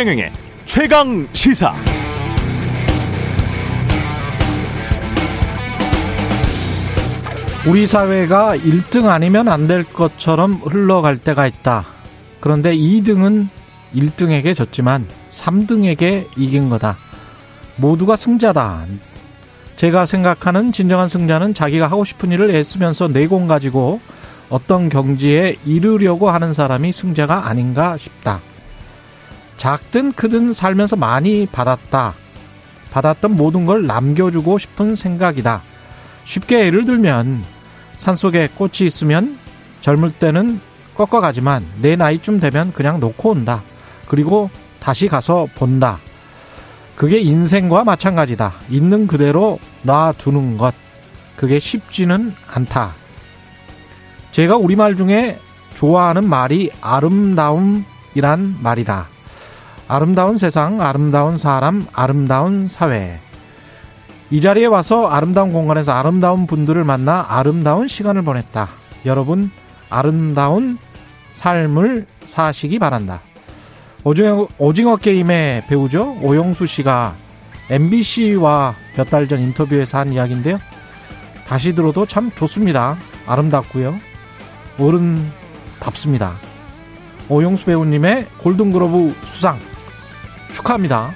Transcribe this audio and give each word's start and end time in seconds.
최경영의 0.00 0.32
최강 0.64 1.28
시사. 1.34 1.74
우리 7.66 7.86
사회가 7.86 8.56
1등 8.56 9.08
아니면 9.08 9.48
안 9.48 9.66
될 9.66 9.84
것처럼 9.84 10.54
흘러갈 10.54 11.18
때가 11.18 11.46
있다. 11.46 11.84
그런데 12.40 12.74
2등은 12.74 13.48
1등에게 13.94 14.56
졌지만 14.56 15.06
3등에게 15.28 16.28
이긴 16.34 16.70
거다. 16.70 16.96
모두가 17.76 18.16
승자다. 18.16 18.86
제가 19.76 20.06
생각하는 20.06 20.72
진정한 20.72 21.08
승자는 21.08 21.52
자기가 21.52 21.88
하고 21.88 22.06
싶은 22.06 22.32
일을 22.32 22.54
애쓰면서 22.54 23.08
내공 23.08 23.48
가지고 23.48 24.00
어떤 24.48 24.88
경지에 24.88 25.56
이르려고 25.66 26.30
하는 26.30 26.54
사람이 26.54 26.90
승자가 26.94 27.48
아닌가 27.48 27.98
싶다. 27.98 28.40
작든 29.60 30.12
크든 30.12 30.54
살면서 30.54 30.96
많이 30.96 31.44
받았다. 31.44 32.14
받았던 32.92 33.36
모든 33.36 33.66
걸 33.66 33.86
남겨주고 33.86 34.56
싶은 34.56 34.96
생각이다. 34.96 35.60
쉽게 36.24 36.64
예를 36.64 36.86
들면 36.86 37.44
산속에 37.98 38.48
꽃이 38.54 38.86
있으면 38.86 39.38
젊을 39.82 40.12
때는 40.12 40.62
꺾어가지만 40.94 41.66
내 41.82 41.94
나이쯤 41.94 42.40
되면 42.40 42.72
그냥 42.72 43.00
놓고 43.00 43.32
온다. 43.32 43.62
그리고 44.08 44.48
다시 44.80 45.08
가서 45.08 45.46
본다. 45.54 45.98
그게 46.96 47.18
인생과 47.18 47.84
마찬가지다. 47.84 48.54
있는 48.70 49.06
그대로 49.06 49.58
놔두는 49.82 50.56
것. 50.56 50.74
그게 51.36 51.60
쉽지는 51.60 52.34
않다. 52.50 52.94
제가 54.32 54.56
우리말 54.56 54.96
중에 54.96 55.38
좋아하는 55.74 56.26
말이 56.26 56.70
아름다움이란 56.80 58.56
말이다. 58.62 59.19
아름다운 59.94 60.38
세상, 60.38 60.80
아름다운 60.80 61.36
사람, 61.36 61.84
아름다운 61.92 62.68
사회. 62.68 63.18
이 64.30 64.40
자리에 64.40 64.66
와서 64.66 65.08
아름다운 65.08 65.52
공간에서 65.52 65.90
아름다운 65.90 66.46
분들을 66.46 66.84
만나 66.84 67.26
아름다운 67.28 67.88
시간을 67.88 68.22
보냈다. 68.22 68.68
여러분, 69.04 69.50
아름다운 69.88 70.78
삶을 71.32 72.06
사시기 72.24 72.78
바란다. 72.78 73.20
오징어, 74.04 74.46
오징어 74.58 74.94
게임의 74.96 75.64
배우죠. 75.66 76.18
오영수 76.22 76.66
씨가 76.66 77.16
MBC와 77.68 78.76
몇 78.96 79.10
달 79.10 79.26
전 79.26 79.40
인터뷰에서 79.40 79.98
한 79.98 80.12
이야기인데요. 80.12 80.60
다시 81.48 81.74
들어도 81.74 82.06
참 82.06 82.30
좋습니다. 82.36 82.96
아름답고요. 83.26 83.96
어른답습니다. 84.78 86.36
오영수 87.28 87.64
배우님의 87.64 88.26
골든글로브 88.38 89.16
수상 89.26 89.58
축하합니다. 90.52 91.12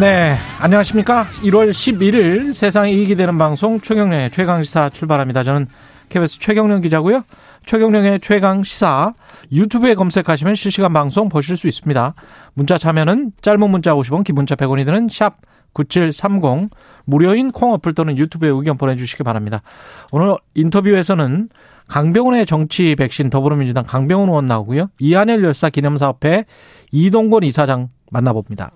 네, 0.00 0.36
안녕하십니까? 0.58 1.24
1월 1.42 1.70
11일 1.70 2.54
세상에 2.54 2.92
이익이 2.92 3.14
되는 3.14 3.36
방송 3.36 3.78
최경련의 3.80 4.30
최강 4.30 4.62
시사 4.62 4.88
출발합니다. 4.88 5.42
저는 5.44 5.66
KBS 6.08 6.38
최경련 6.38 6.80
기자고요. 6.80 7.22
최경련의 7.66 8.20
최강 8.20 8.62
시사 8.62 9.12
유튜브에 9.52 9.94
검색하시면 9.94 10.54
실시간 10.54 10.92
방송 10.92 11.28
보실 11.28 11.56
수 11.56 11.68
있습니다. 11.68 12.14
문자 12.54 12.78
참여는 12.78 13.32
짧은 13.42 13.70
문자 13.70 13.94
50원, 13.94 14.24
기본자 14.24 14.54
100원이 14.56 14.86
드는 14.86 15.08
샵 15.10 15.36
9730 15.74 16.70
무료인 17.04 17.50
콩 17.50 17.72
어플 17.72 17.94
또는 17.94 18.16
유튜브에 18.16 18.48
의견 18.48 18.76
보내주시기 18.76 19.22
바랍니다. 19.22 19.62
오늘 20.10 20.36
인터뷰에서는 20.54 21.48
강병훈의 21.92 22.46
정치 22.46 22.96
백신 22.96 23.28
더불어민주당 23.28 23.84
강병훈 23.84 24.30
의원 24.30 24.46
나오고요. 24.46 24.88
이한열 24.98 25.44
열사 25.44 25.68
기념사업회 25.68 26.46
이동건 26.90 27.42
이사장 27.42 27.90
만나봅니다. 28.10 28.70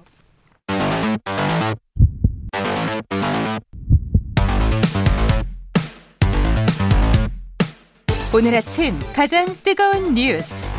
오늘 8.35 8.55
아침 8.55 8.99
가장 9.15 9.47
뜨거운 9.65 10.15
뉴스 10.15 10.71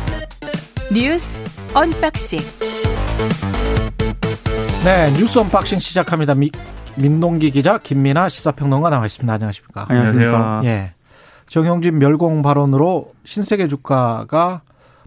뉴스 0.94 1.40
unboxing 1.74 2.38
네 4.84 5.10
뉴스 5.18 5.40
unboxing 5.40 5.80
시작합니다. 5.80 6.36
미, 6.36 6.52
민동기 6.94 7.50
기자 7.50 7.78
김민하 7.78 8.28
시사평론가 8.28 8.90
나와 8.90 9.06
있습니다. 9.06 9.32
안녕하십니까? 9.32 9.86
안녕하세요. 9.88 10.60
예. 10.66 10.97
정영진 11.48 11.98
멸공 11.98 12.42
발언으로 12.42 13.12
신세계 13.24 13.68
주가가 13.68 14.60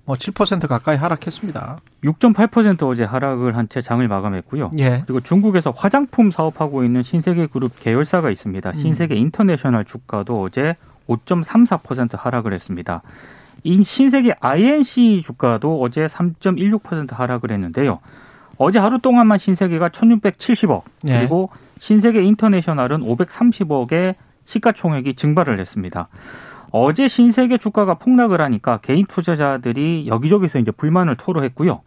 뭐 0.06 0.16
7% 0.16 0.68
가까이 0.68 0.97
하락했습니다. 0.97 1.79
6.8% 2.03 2.84
어제 2.90 3.03
하락을 3.03 3.56
한 3.56 3.68
채 3.69 3.81
장을 3.81 4.06
마감했고요. 4.07 4.72
예. 4.80 5.03
그리고 5.06 5.22
중국에서 5.22 5.69
화장품 5.72 6.31
사업하고 6.31 6.84
있는 6.84 7.03
신세계 7.03 7.46
그룹 7.47 7.80
계열사가 7.80 8.31
있습니다. 8.31 8.69
음. 8.69 8.74
신세계 8.74 9.16
인터내셔널 9.16 9.85
주가도 9.85 10.41
어제 10.41 10.75
5.34% 11.07 12.18
하락을 12.18 12.53
했습니다. 12.53 13.01
이 13.63 13.84
신세계 13.84 14.34
I&C 14.39 15.22
주가도 15.24 15.80
어제 15.81 16.07
3.16% 16.07 17.13
하락을 17.13 17.51
했는데요. 17.51 18.00
어제 18.57 18.80
하루 18.80 19.00
동안만 19.00 19.38
신세계가 19.38 19.90
1670억 19.90 20.81
예. 21.07 21.19
그리고 21.19 21.50
신세계 21.80 22.24
인터내셔널은 22.24 23.01
530억의 23.01 24.16
시가총액이 24.46 25.16
증발을 25.16 25.59
했습니다. 25.59 26.07
어제 26.72 27.07
신세계 27.07 27.57
주가가 27.57 27.96
폭락을 27.96 28.41
하니까 28.41 28.78
개인 28.78 29.06
투자자들이 29.06 30.06
여기저기서 30.07 30.59
이제 30.59 30.72
불만을 30.72 31.18
토로했고요. 31.18 31.81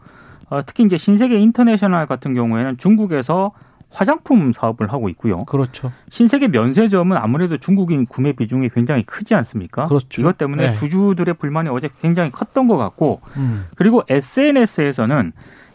어, 0.50 0.60
특히 0.66 0.84
이제 0.84 0.98
신세계 0.98 1.38
인터내셔널 1.38 2.06
같은 2.06 2.34
경우에는 2.34 2.76
중국에서 2.76 3.53
화장품 3.91 4.53
사업을 4.53 4.93
하고 4.93 5.09
있고요. 5.10 5.37
그렇죠. 5.44 5.93
신세계 6.10 6.48
면세점은 6.48 7.16
아무래도 7.16 7.56
중국인 7.59 8.06
구매 8.06 8.32
비중이 8.32 8.69
굉장히 8.70 9.04
크지 9.04 9.34
않습니까? 9.37 9.84
그렇죠. 9.84 10.20
이것 10.20 10.37
때문에 10.37 10.72
네. 10.72 10.76
주주들의 10.76 11.34
불만이 11.34 11.69
어제 11.69 11.88
굉장히 12.03 12.31
컸던 12.31 12.66
것 12.66 12.76
같고 12.76 13.20
음. 13.37 13.66
그리고 13.76 14.03
SNS에서는 14.09 15.32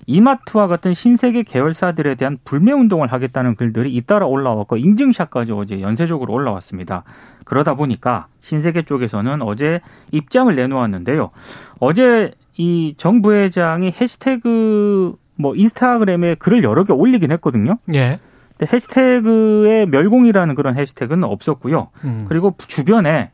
이마트와 0.09 0.67
같은 0.67 0.95
신세계 0.95 1.43
계열사들에 1.43 2.15
대한 2.15 2.39
불매 2.43 2.71
운동을 2.71 3.11
하겠다는 3.11 3.55
글들이 3.55 3.93
잇따라 3.95 4.25
올라왔고 4.25 4.77
인증샷까지 4.77 5.51
어제 5.51 5.81
연쇄적으로 5.81 6.33
올라왔습니다. 6.33 7.03
그러다 7.45 7.75
보니까 7.75 8.25
신세계 8.41 8.83
쪽에서는 8.83 9.43
어제 9.43 9.81
입장을 10.11 10.53
내놓았는데요. 10.55 11.29
어제 11.79 12.31
이 12.57 12.95
정 12.97 13.21
부회장이 13.21 13.93
해시태그 14.01 15.15
뭐 15.35 15.55
인스타그램에 15.55 16.35
글을 16.35 16.63
여러 16.63 16.83
개 16.83 16.91
올리긴 16.91 17.31
했거든요. 17.33 17.77
예. 17.93 18.19
근데 18.57 18.73
해시태그에 18.73 19.85
멸공이라는 19.85 20.55
그런 20.55 20.75
해시태그는 20.75 21.23
없었고요. 21.23 21.89
음. 22.03 22.25
그리고 22.27 22.55
주변에 22.67 23.31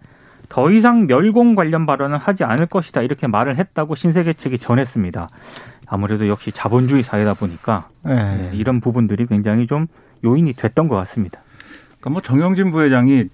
더 0.50 0.72
이상 0.72 1.08
멸공 1.08 1.56
관련 1.56 1.86
발언은 1.86 2.18
하지 2.18 2.44
않을 2.44 2.66
것이다 2.68 3.02
이렇게 3.02 3.28
말을 3.28 3.58
했다고 3.58 3.96
신세계 3.96 4.34
측이 4.34 4.60
전했습니다. 4.60 5.28
아무래도 5.88 6.28
역시 6.28 6.52
자본주의 6.52 7.04
사회다 7.04 7.36
보니까 7.36 7.90
예. 8.08 8.14
네, 8.14 8.52
이런 8.54 8.82
부분들이 8.82 9.26
굉장히 9.26 9.68
좀 9.68 9.88
요인이 10.24 10.54
됐던 10.54 10.88
것 10.88 10.96
같습니다. 10.96 11.42
그러니까 12.00 12.10
뭐 12.10 12.22
정영진 12.22 12.72
부회장이 12.72 13.26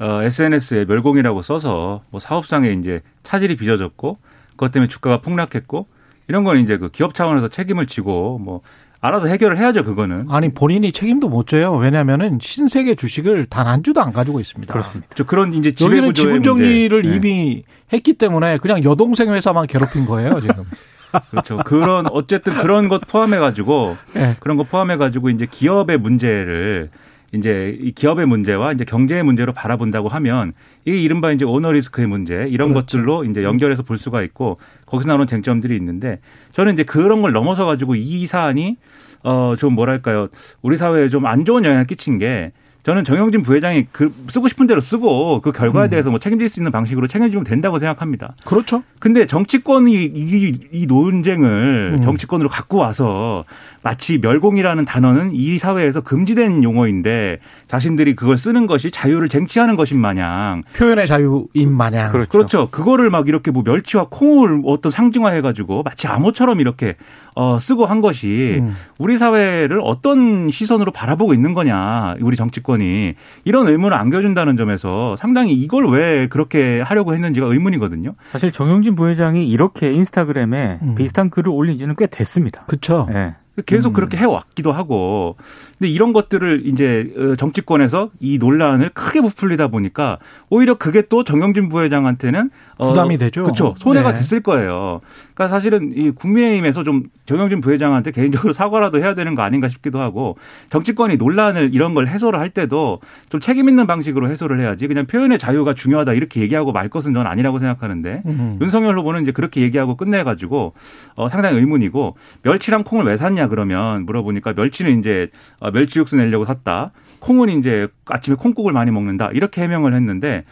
어, 0.00 0.22
SNS에 0.22 0.84
멸공이라고 0.86 1.42
써서 1.42 2.02
뭐 2.10 2.20
사업상에 2.20 2.70
이제 2.72 3.00
차질이 3.22 3.56
빚어졌고 3.56 4.18
그것 4.50 4.72
때문에 4.72 4.88
주가가 4.88 5.20
폭락했고 5.20 5.86
이런 6.28 6.44
건 6.44 6.58
이제 6.58 6.76
그 6.78 6.90
기업 6.90 7.14
차원에서 7.14 7.48
책임을 7.48 7.86
지고 7.86 8.38
뭐 8.38 8.60
알아서 9.06 9.26
해결을 9.26 9.58
해야죠 9.58 9.84
그거는. 9.84 10.26
아니 10.30 10.52
본인이 10.54 10.90
책임도 10.90 11.28
못 11.28 11.46
져요. 11.46 11.72
왜냐하면은 11.74 12.38
신세계 12.40 12.94
주식을 12.94 13.46
단 13.46 13.64
한 13.66 13.82
주도 13.82 14.00
안 14.02 14.12
가지고 14.12 14.40
있습니다. 14.40 14.72
그렇습니다. 14.72 15.08
저 15.14 15.24
그런 15.24 15.52
이제 15.54 15.72
여기는 15.80 16.14
지분 16.14 16.42
정리를 16.42 17.02
문제. 17.02 17.08
네. 17.10 17.16
이미 17.16 17.64
했기 17.92 18.14
때문에 18.14 18.58
그냥 18.58 18.82
여동생 18.84 19.28
회사만 19.34 19.66
괴롭힌 19.66 20.06
거예요 20.06 20.40
지금. 20.40 20.64
그렇죠. 21.30 21.58
그런 21.64 22.06
어쨌든 22.10 22.54
그런 22.54 22.88
것 22.88 23.00
포함해 23.06 23.38
가지고 23.38 23.96
예. 24.16 24.34
그런 24.40 24.56
것 24.56 24.68
포함해 24.68 24.96
가지고 24.96 25.30
이제 25.30 25.46
기업의 25.50 25.98
문제를 25.98 26.90
이제 27.32 27.76
이 27.80 27.90
기업의 27.92 28.26
문제와 28.26 28.72
이제 28.72 28.84
경제의 28.84 29.22
문제로 29.24 29.52
바라본다고 29.52 30.08
하면 30.08 30.52
이게 30.84 31.00
이른바 31.00 31.32
이제 31.32 31.44
오너 31.44 31.72
리스크의 31.72 32.06
문제 32.06 32.46
이런 32.48 32.72
그렇죠. 32.72 32.98
것들로 32.98 33.24
이제 33.24 33.42
연결해서 33.42 33.82
볼 33.82 33.98
수가 33.98 34.22
있고 34.22 34.58
거기서 34.86 35.08
나오는 35.08 35.26
쟁점들이 35.26 35.74
있는데 35.76 36.20
저는 36.52 36.74
이제 36.74 36.84
그런 36.84 37.22
걸 37.22 37.32
넘어서 37.32 37.64
가지고 37.64 37.96
이 37.96 38.26
사안이 38.26 38.76
어 39.24 39.56
좀 39.56 39.74
뭐랄까요? 39.74 40.28
우리 40.62 40.76
사회에 40.76 41.08
좀 41.08 41.26
안 41.26 41.44
좋은 41.44 41.64
영향을 41.64 41.86
끼친 41.86 42.18
게 42.18 42.52
저는 42.84 43.04
정영진 43.04 43.42
부회장이 43.42 43.86
그 43.92 44.12
쓰고 44.28 44.48
싶은 44.48 44.66
대로 44.66 44.80
쓰고 44.80 45.40
그 45.40 45.52
결과에 45.52 45.88
음. 45.88 45.90
대해서 45.90 46.10
뭐 46.10 46.18
책임질 46.18 46.50
수 46.50 46.60
있는 46.60 46.70
방식으로 46.70 47.06
책임지면 47.06 47.44
된다고 47.44 47.78
생각합니다. 47.78 48.34
그렇죠. 48.44 48.82
근데 48.98 49.26
정치권이 49.26 49.92
이, 49.92 50.58
이 50.70 50.86
논쟁을 50.86 51.94
음. 51.94 52.02
정치권으로 52.02 52.50
갖고 52.50 52.76
와서 52.76 53.44
마치 53.82 54.18
멸공이라는 54.18 54.84
단어는 54.84 55.30
이 55.34 55.58
사회에서 55.58 56.02
금지된 56.02 56.62
용어인데 56.62 57.38
자신들이 57.68 58.16
그걸 58.16 58.36
쓰는 58.36 58.66
것이 58.66 58.90
자유를 58.90 59.28
쟁취하는 59.28 59.76
것인 59.76 59.98
마냥 59.98 60.62
표현의 60.76 61.06
자유인 61.06 61.74
마냥. 61.76 62.10
그렇죠. 62.12 62.30
그렇죠. 62.30 62.68
그거를 62.70 63.08
막 63.08 63.28
이렇게 63.28 63.50
뭐 63.50 63.62
멸치와 63.64 64.08
콩을 64.10 64.62
어떤 64.66 64.92
상징화해 64.92 65.40
가지고 65.40 65.82
마치 65.82 66.06
암호처럼 66.06 66.60
이렇게 66.60 66.96
어 67.34 67.58
쓰고 67.58 67.86
한 67.86 68.00
것이 68.00 68.58
음. 68.60 68.76
우리 68.98 69.18
사회를 69.18 69.80
어떤 69.82 70.50
시선으로 70.50 70.92
바라보고 70.92 71.34
있는 71.34 71.52
거냐 71.52 72.14
우리 72.20 72.36
정치권 72.36 72.73
이 72.80 73.14
이런 73.44 73.68
의문을 73.68 73.96
안겨준다는 73.96 74.56
점에서 74.56 75.16
상당히 75.16 75.52
이걸 75.52 75.88
왜 75.88 76.26
그렇게 76.28 76.80
하려고 76.80 77.14
했는지가 77.14 77.46
의문이거든요. 77.46 78.14
사실 78.32 78.52
정영진 78.52 78.94
부회장이 78.94 79.48
이렇게 79.48 79.92
인스타그램에 79.92 80.78
음. 80.82 80.94
비슷한 80.94 81.30
글을 81.30 81.50
올린 81.50 81.78
지는 81.78 81.94
꽤 81.96 82.06
됐습니다. 82.06 82.64
그렇죠. 82.66 83.08
예. 83.12 83.34
계속 83.66 83.90
음. 83.90 83.92
그렇게 83.94 84.16
해왔기도 84.16 84.72
하고. 84.72 85.36
근데 85.78 85.88
이런 85.88 86.12
것들을 86.12 86.62
이제 86.66 87.12
어, 87.16 87.36
정치권에서 87.36 88.10
이 88.18 88.38
논란을 88.38 88.90
크게 88.90 89.20
부풀리다 89.20 89.68
보니까 89.68 90.18
오히려 90.50 90.76
그게 90.76 91.02
또 91.02 91.22
정영진 91.22 91.68
부회장한테는 91.68 92.50
어, 92.78 92.88
부담이 92.88 93.18
되죠. 93.18 93.44
그렇죠. 93.44 93.74
손해가 93.78 94.12
네. 94.12 94.18
됐을 94.18 94.40
거예요. 94.40 95.00
그러니까 95.34 95.48
사실은 95.54 95.92
이 95.96 96.10
국민의힘에서 96.10 96.82
좀 96.82 97.04
정영진 97.26 97.60
부회장한테 97.60 98.10
개인적으로 98.10 98.52
사과라도 98.54 98.98
해야 98.98 99.14
되는 99.14 99.34
거 99.34 99.42
아닌가 99.42 99.68
싶기도 99.68 100.00
하고 100.00 100.36
정치권이 100.70 101.16
논란을 101.16 101.70
이런 101.72 101.94
걸 101.94 102.06
해소를 102.08 102.38
할 102.38 102.50
때도 102.50 103.00
좀 103.28 103.40
책임 103.40 103.68
있는 103.68 103.86
방식으로 103.86 104.30
해소를 104.30 104.60
해야지 104.60 104.86
그냥 104.86 105.06
표현의 105.06 105.38
자유가 105.38 105.74
중요하다 105.74 106.12
이렇게 106.12 106.40
얘기하고 106.40 106.72
말 106.72 106.88
것은 106.88 107.12
저는 107.12 107.30
아니라고 107.30 107.58
생각하는데 107.58 108.22
음. 108.26 108.58
윤석열 108.60 108.98
후보는 108.98 109.22
이제 109.22 109.32
그렇게 109.32 109.62
얘기하고 109.62 109.96
끝내가지고 109.96 110.74
어, 111.16 111.28
상당히 111.28 111.58
의문이고 111.58 112.16
멸치랑 112.42 112.84
콩을 112.84 113.04
왜 113.04 113.16
샀냐 113.16 113.48
그러면 113.48 114.04
물어보니까 114.06 114.52
멸치는 114.54 114.98
이제 115.00 115.30
어, 115.60 115.70
멸치 115.70 115.98
육수 115.98 116.16
내려고 116.16 116.44
샀다. 116.44 116.92
콩은 117.20 117.48
이제 117.50 117.88
아침에 118.06 118.36
콩국을 118.36 118.72
많이 118.72 118.90
먹는다. 118.90 119.30
이렇게 119.32 119.62
해명을 119.62 119.94
했는데 119.94 120.44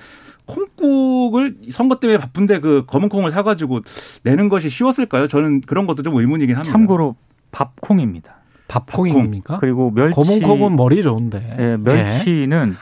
콩국을 0.55 1.57
선거 1.71 1.97
때문에 1.99 2.19
바쁜데 2.19 2.61
그 2.61 2.85
검은 2.87 3.09
콩을 3.09 3.31
사가지고 3.31 3.81
내는 4.25 4.49
것이 4.49 4.69
쉬웠을까요? 4.69 5.27
저는 5.27 5.63
그런 5.63 5.87
것도 5.87 6.03
좀 6.03 6.15
의문이긴 6.17 6.57
합니다. 6.57 6.73
참고로 6.73 7.17
밥콩입니다. 7.51 8.37
밥콩입니까? 8.69 9.59
그리고 9.59 9.91
멸치 9.91 10.15
검은 10.15 10.43
콩은 10.43 10.77
머리 10.77 11.03
좋은데. 11.03 11.57
예, 11.59 11.77
멸치는 11.77 12.75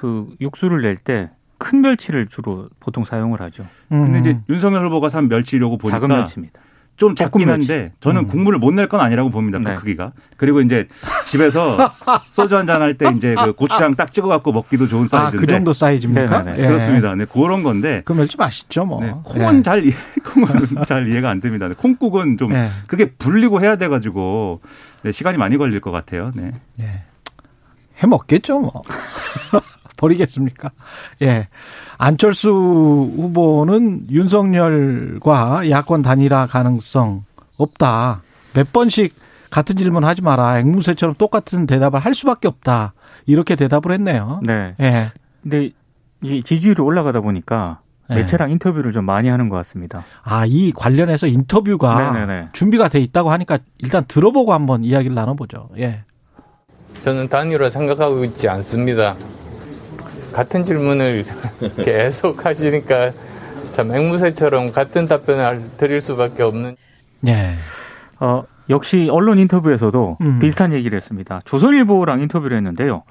그 0.00 0.28
육수를 0.40 0.82
낼 0.82 0.96
때 0.96 1.30
큰 1.58 1.80
멸치를 1.80 2.26
주로 2.28 2.68
보통 2.80 3.04
사용을 3.06 3.40
하죠. 3.40 3.64
예. 3.90 3.94
음. 3.96 4.12
근데 4.12 4.18
이제 4.20 4.40
윤석열 4.50 4.86
후보가 4.86 5.08
산 5.08 5.28
멸치려고 5.28 5.78
보니까 5.78 5.98
작은 6.00 6.08
멸치입니다. 6.14 6.60
좀 6.96 7.14
작긴 7.14 7.48
한데 7.50 7.92
저는 8.00 8.22
음. 8.22 8.26
국물을 8.26 8.58
못 8.58 8.72
낼 8.74 8.88
건 8.88 9.00
아니라고 9.00 9.30
봅니다. 9.30 9.58
그 9.58 9.64
네. 9.68 9.74
크기가. 9.74 10.12
그리고 10.36 10.60
이제 10.60 10.88
집에서 11.26 11.76
소주 12.30 12.56
한 12.56 12.66
잔 12.66 12.80
할 12.82 12.96
때 12.96 13.10
이제 13.16 13.34
그 13.44 13.52
고추장 13.52 13.94
딱 13.94 14.12
찍어 14.12 14.28
갖고 14.28 14.52
먹기도 14.52 14.86
좋은 14.88 15.04
아, 15.04 15.08
사이즈인데 15.08 15.46
그 15.46 15.50
정도 15.52 15.72
사이즈입니까? 15.72 16.56
예. 16.58 16.66
그렇습니다. 16.66 17.14
네, 17.14 17.24
그런 17.26 17.62
건데 17.62 18.02
그 18.04 18.12
멸치 18.12 18.36
맛있죠, 18.36 18.84
뭐. 18.84 19.00
네, 19.02 19.12
콩은 19.24 19.58
예. 19.58 19.62
잘 19.62 19.84
이해, 19.86 19.94
콩은 20.24 20.84
잘 20.86 21.08
이해가 21.08 21.28
안 21.30 21.40
됩니다. 21.40 21.68
네, 21.68 21.74
콩국은 21.76 22.38
좀 22.38 22.52
예. 22.52 22.68
그게 22.86 23.10
불리고 23.10 23.60
해야 23.60 23.76
돼 23.76 23.88
가지고 23.88 24.60
네, 25.02 25.12
시간이 25.12 25.36
많이 25.38 25.56
걸릴 25.58 25.80
것 25.80 25.90
같아요. 25.90 26.30
네. 26.34 26.52
예. 26.80 26.84
해 28.02 28.06
먹겠죠, 28.06 28.60
뭐. 28.60 28.82
버리겠습니까? 29.96 30.70
예. 31.22 31.48
안철수 31.98 32.50
후보는 32.50 34.06
윤석열과 34.10 35.70
야권 35.70 36.02
단일화 36.02 36.46
가능성 36.46 37.24
없다. 37.56 38.22
몇 38.52 38.72
번씩 38.72 39.14
같은 39.50 39.76
질문 39.76 40.04
하지 40.04 40.22
마라. 40.22 40.58
앵무새처럼 40.60 41.14
똑같은 41.16 41.66
대답을 41.66 42.00
할 42.00 42.14
수밖에 42.14 42.48
없다. 42.48 42.92
이렇게 43.26 43.56
대답을 43.56 43.92
했네요. 43.92 44.40
네. 44.42 44.74
예. 44.80 45.12
근데 45.42 45.70
이 46.22 46.42
지지율이 46.42 46.82
올라가다 46.82 47.20
보니까 47.20 47.80
네. 48.08 48.16
매체랑 48.16 48.50
인터뷰를 48.50 48.92
좀 48.92 49.04
많이 49.04 49.28
하는 49.28 49.48
것 49.48 49.56
같습니다. 49.56 50.04
아, 50.22 50.44
이 50.46 50.72
관련해서 50.72 51.26
인터뷰가 51.26 52.12
네네네. 52.12 52.48
준비가 52.52 52.88
돼 52.88 53.00
있다고 53.00 53.30
하니까 53.30 53.58
일단 53.78 54.04
들어보고 54.06 54.52
한번 54.52 54.84
이야기를 54.84 55.14
나눠보죠. 55.14 55.70
예. 55.78 56.04
저는 57.00 57.28
단일화 57.28 57.68
생각하고 57.68 58.24
있지 58.24 58.48
않습니다. 58.48 59.14
같은 60.36 60.62
질문을 60.62 61.24
계속 61.82 62.44
하시니까 62.44 63.10
참 63.70 63.90
앵무새처럼 63.90 64.70
같은 64.70 65.06
답변을 65.06 65.78
드릴 65.78 66.02
수밖에 66.02 66.42
없는. 66.42 66.76
예. 67.26 67.54
어, 68.20 68.44
역시 68.68 69.08
언론 69.10 69.38
인터뷰에서도 69.38 70.18
음. 70.20 70.38
비슷한 70.38 70.74
얘기를 70.74 70.94
했습니다. 70.94 71.40
조선일보랑 71.46 72.20
인터뷰를 72.20 72.58
했는데요. 72.58 73.04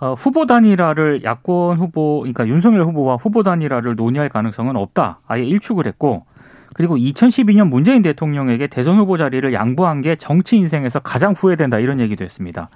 어, 0.00 0.14
후보 0.18 0.44
단일화를 0.44 1.24
야권 1.24 1.78
후보, 1.78 2.20
그러니까 2.20 2.46
윤석열 2.46 2.84
후보와 2.84 3.16
후보 3.16 3.42
단일화를 3.42 3.96
논의할 3.96 4.28
가능성은 4.28 4.76
없다. 4.76 5.20
아예 5.26 5.42
일축을 5.44 5.86
했고, 5.86 6.26
그리고 6.74 6.96
2012년 6.96 7.68
문재인 7.68 8.02
대통령에게 8.02 8.66
대선 8.66 8.98
후보 8.98 9.16
자리를 9.16 9.50
양보한 9.54 10.02
게 10.02 10.16
정치 10.16 10.56
인생에서 10.56 11.00
가장 11.00 11.32
후회된다 11.32 11.78
이런 11.78 12.00
얘기도 12.00 12.22
했습니다. 12.22 12.68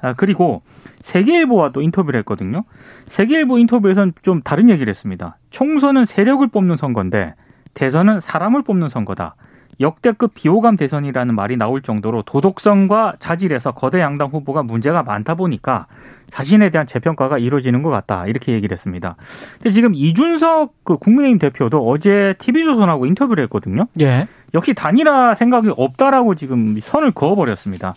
아, 0.00 0.12
그리고 0.14 0.62
세계일보와 1.02 1.70
또 1.70 1.82
인터뷰를 1.82 2.18
했거든요. 2.20 2.64
세계일보 3.08 3.58
인터뷰에서는 3.58 4.12
좀 4.22 4.42
다른 4.42 4.68
얘기를 4.68 4.90
했습니다. 4.90 5.38
총선은 5.50 6.06
세력을 6.06 6.46
뽑는 6.48 6.76
선거인데 6.76 7.34
대선은 7.74 8.20
사람을 8.20 8.62
뽑는 8.62 8.88
선거다. 8.88 9.36
역대급 9.80 10.34
비호감 10.34 10.76
대선이라는 10.76 11.34
말이 11.34 11.56
나올 11.56 11.82
정도로 11.82 12.22
도덕성과 12.22 13.14
자질에서 13.20 13.72
거대 13.72 14.00
양당 14.00 14.28
후보가 14.28 14.64
문제가 14.64 15.04
많다 15.04 15.36
보니까 15.36 15.86
자신에 16.30 16.70
대한 16.70 16.86
재평가가 16.86 17.38
이루어지는 17.38 17.82
것 17.82 17.90
같다. 17.90 18.26
이렇게 18.26 18.52
얘기를 18.52 18.74
했습니다. 18.74 19.14
근데 19.54 19.70
지금 19.70 19.94
이준석 19.94 20.84
그 20.84 20.96
국민의힘 20.96 21.38
대표도 21.38 21.86
어제 21.88 22.34
TV조선하고 22.38 23.06
인터뷰를 23.06 23.44
했거든요. 23.44 23.86
예. 24.00 24.26
역시 24.54 24.74
단일화 24.74 25.34
생각이 25.34 25.72
없다라고 25.76 26.34
지금 26.34 26.78
선을 26.80 27.12
그어버렸습니다. 27.12 27.94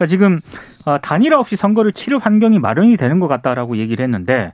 그러니까 0.00 0.06
지금 0.06 0.40
어, 0.86 0.98
단일화 0.98 1.38
없이 1.38 1.56
선거를 1.56 1.92
치를 1.92 2.18
환경이 2.18 2.58
마련이 2.58 2.96
되는 2.96 3.20
것 3.20 3.28
같다라고 3.28 3.76
얘기를 3.76 4.02
했는데 4.02 4.52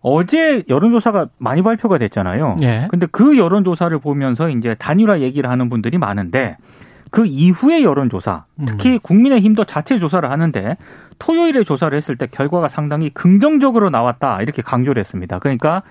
어제 0.00 0.62
여론조사가 0.68 1.28
많이 1.38 1.62
발표가 1.62 1.98
됐잖아요. 1.98 2.56
예. 2.62 2.86
근데 2.88 3.06
그 3.10 3.36
여론조사를 3.36 3.98
보면서 3.98 4.48
이제 4.48 4.74
단일화 4.76 5.20
얘기를 5.20 5.50
하는 5.50 5.68
분들이 5.68 5.98
많은데 5.98 6.56
그 7.10 7.26
이후의 7.26 7.82
여론조사, 7.82 8.44
특히 8.66 8.96
국민의힘도 8.98 9.64
자체 9.64 9.98
조사를 9.98 10.30
하는데 10.30 10.76
토요일에 11.18 11.64
조사를 11.64 11.94
했을 11.96 12.16
때 12.16 12.28
결과가 12.30 12.68
상당히 12.68 13.10
긍정적으로 13.10 13.90
나왔다 13.90 14.40
이렇게 14.42 14.62
강조를 14.62 15.00
했습니다. 15.00 15.40
그러니까 15.40 15.82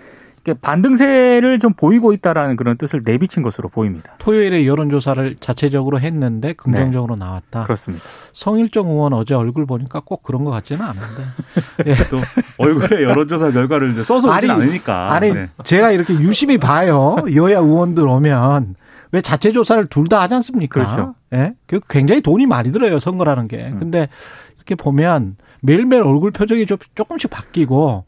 반등세를 0.61 1.59
좀 1.59 1.73
보이고 1.73 2.13
있다라는 2.13 2.55
그런 2.55 2.77
뜻을 2.77 3.01
내비친 3.05 3.43
것으로 3.43 3.69
보입니다. 3.69 4.13
토요일에 4.19 4.65
여론조사를 4.65 5.35
자체적으로 5.39 5.99
했는데 5.99 6.53
긍정적으로 6.53 7.15
나왔다. 7.15 7.63
그렇습니다. 7.63 8.03
성일정 8.33 8.87
의원 8.87 9.13
어제 9.13 9.33
얼굴 9.35 9.65
보니까 9.65 10.01
꼭 10.03 10.23
그런 10.23 10.43
것 10.45 10.51
같지는 10.51 10.81
않은데. 10.83 11.23
예. 11.87 11.95
또 12.09 12.19
얼굴에 12.57 13.03
여론조사 13.03 13.51
결과를 13.51 13.91
이제 13.91 14.03
써서 14.03 14.29
오진 14.35 14.49
않으니까. 14.51 15.11
아니, 15.13 15.33
네. 15.33 15.47
제가 15.63 15.91
이렇게 15.91 16.13
유심히 16.15 16.57
봐요. 16.57 17.15
여야 17.35 17.59
의원들 17.59 18.07
오면. 18.07 18.75
왜 19.11 19.21
자체 19.21 19.51
조사를 19.51 19.87
둘 19.87 20.07
다 20.07 20.21
하지 20.21 20.35
않습니까? 20.35 20.73
그렇죠. 20.83 21.15
예? 21.33 21.53
그 21.67 21.79
굉장히 21.89 22.21
돈이 22.21 22.45
많이 22.45 22.71
들어요, 22.71 22.99
선거라는 22.99 23.47
게. 23.47 23.69
음. 23.73 23.79
근데 23.79 24.07
이렇게 24.55 24.75
보면 24.75 25.35
매일매일 25.61 26.03
얼굴 26.03 26.31
표정이 26.31 26.65
좀 26.67 26.77
조금씩 26.95 27.29
바뀌고 27.31 28.05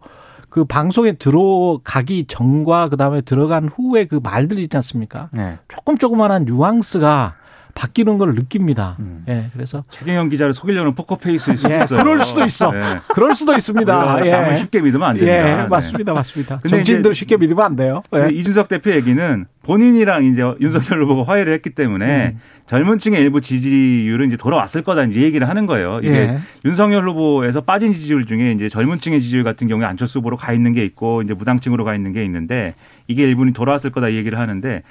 그 0.51 0.65
방송에 0.65 1.13
들어가기 1.13 2.25
전과 2.25 2.89
그다음에 2.89 3.21
들어간 3.21 3.69
후에 3.69 4.05
그 4.05 4.19
말들 4.21 4.59
있지 4.59 4.77
않습니까? 4.77 5.29
네. 5.31 5.57
조금 5.69 5.97
조그만한 5.97 6.43
뉘앙스가 6.45 7.35
바뀌는 7.73 8.17
걸 8.17 8.33
느낍니다. 8.33 8.97
음. 8.99 9.23
예, 9.27 9.45
그래서 9.53 9.83
최경영 9.89 10.29
기자를 10.29 10.53
속이려는 10.53 10.95
포커페이스일 10.95 11.57
수도 11.57 11.73
예, 11.73 11.83
있어요. 11.83 11.99
그럴 11.99 12.21
수도 12.21 12.43
있어. 12.45 12.71
네. 12.71 12.99
그럴 13.13 13.35
수도 13.35 13.53
있습니다. 13.53 14.15
우리가 14.15 14.41
남을 14.41 14.57
쉽게 14.57 14.81
믿으면 14.81 15.09
안 15.09 15.15
됩니다. 15.15 15.37
예, 15.37 15.55
네. 15.55 15.67
맞습니다, 15.67 16.13
맞습니다. 16.13 16.59
정치인들 16.67 17.13
쉽게 17.13 17.37
믿으면 17.37 17.65
안 17.65 17.75
돼요. 17.75 18.03
예. 18.15 18.29
이준석 18.31 18.67
대표 18.67 18.91
얘기는 18.91 19.45
본인이랑 19.63 20.25
이제 20.25 20.41
윤석열 20.59 21.03
후보가 21.03 21.31
화해를 21.31 21.53
했기 21.53 21.69
때문에 21.69 22.33
음. 22.35 22.39
젊은 22.67 22.99
층의 22.99 23.19
일부 23.19 23.41
지지율은 23.41 24.27
이제 24.27 24.37
돌아왔을 24.37 24.81
거다 24.81 25.03
이제 25.03 25.21
얘기를 25.21 25.47
하는 25.47 25.65
거예요. 25.65 25.99
이게 26.01 26.11
예. 26.13 26.37
윤석열 26.65 27.07
후보에서 27.09 27.61
빠진 27.61 27.93
지지율 27.93 28.25
중에 28.25 28.53
이제 28.53 28.69
젊은 28.69 28.99
층의 28.99 29.21
지지율 29.21 29.43
같은 29.43 29.67
경우에 29.67 29.85
안철수 29.85 30.19
후보로 30.19 30.37
가 30.37 30.53
있는 30.53 30.73
게 30.73 30.83
있고 30.85 31.21
이제 31.21 31.33
무당층으로 31.33 31.83
가 31.83 31.93
있는 31.93 32.11
게 32.13 32.23
있는데 32.23 32.73
이게 33.07 33.23
일부는 33.23 33.53
돌아왔을 33.53 33.91
거다 33.91 34.09
이 34.09 34.15
얘기를 34.15 34.39
하는데 34.39 34.83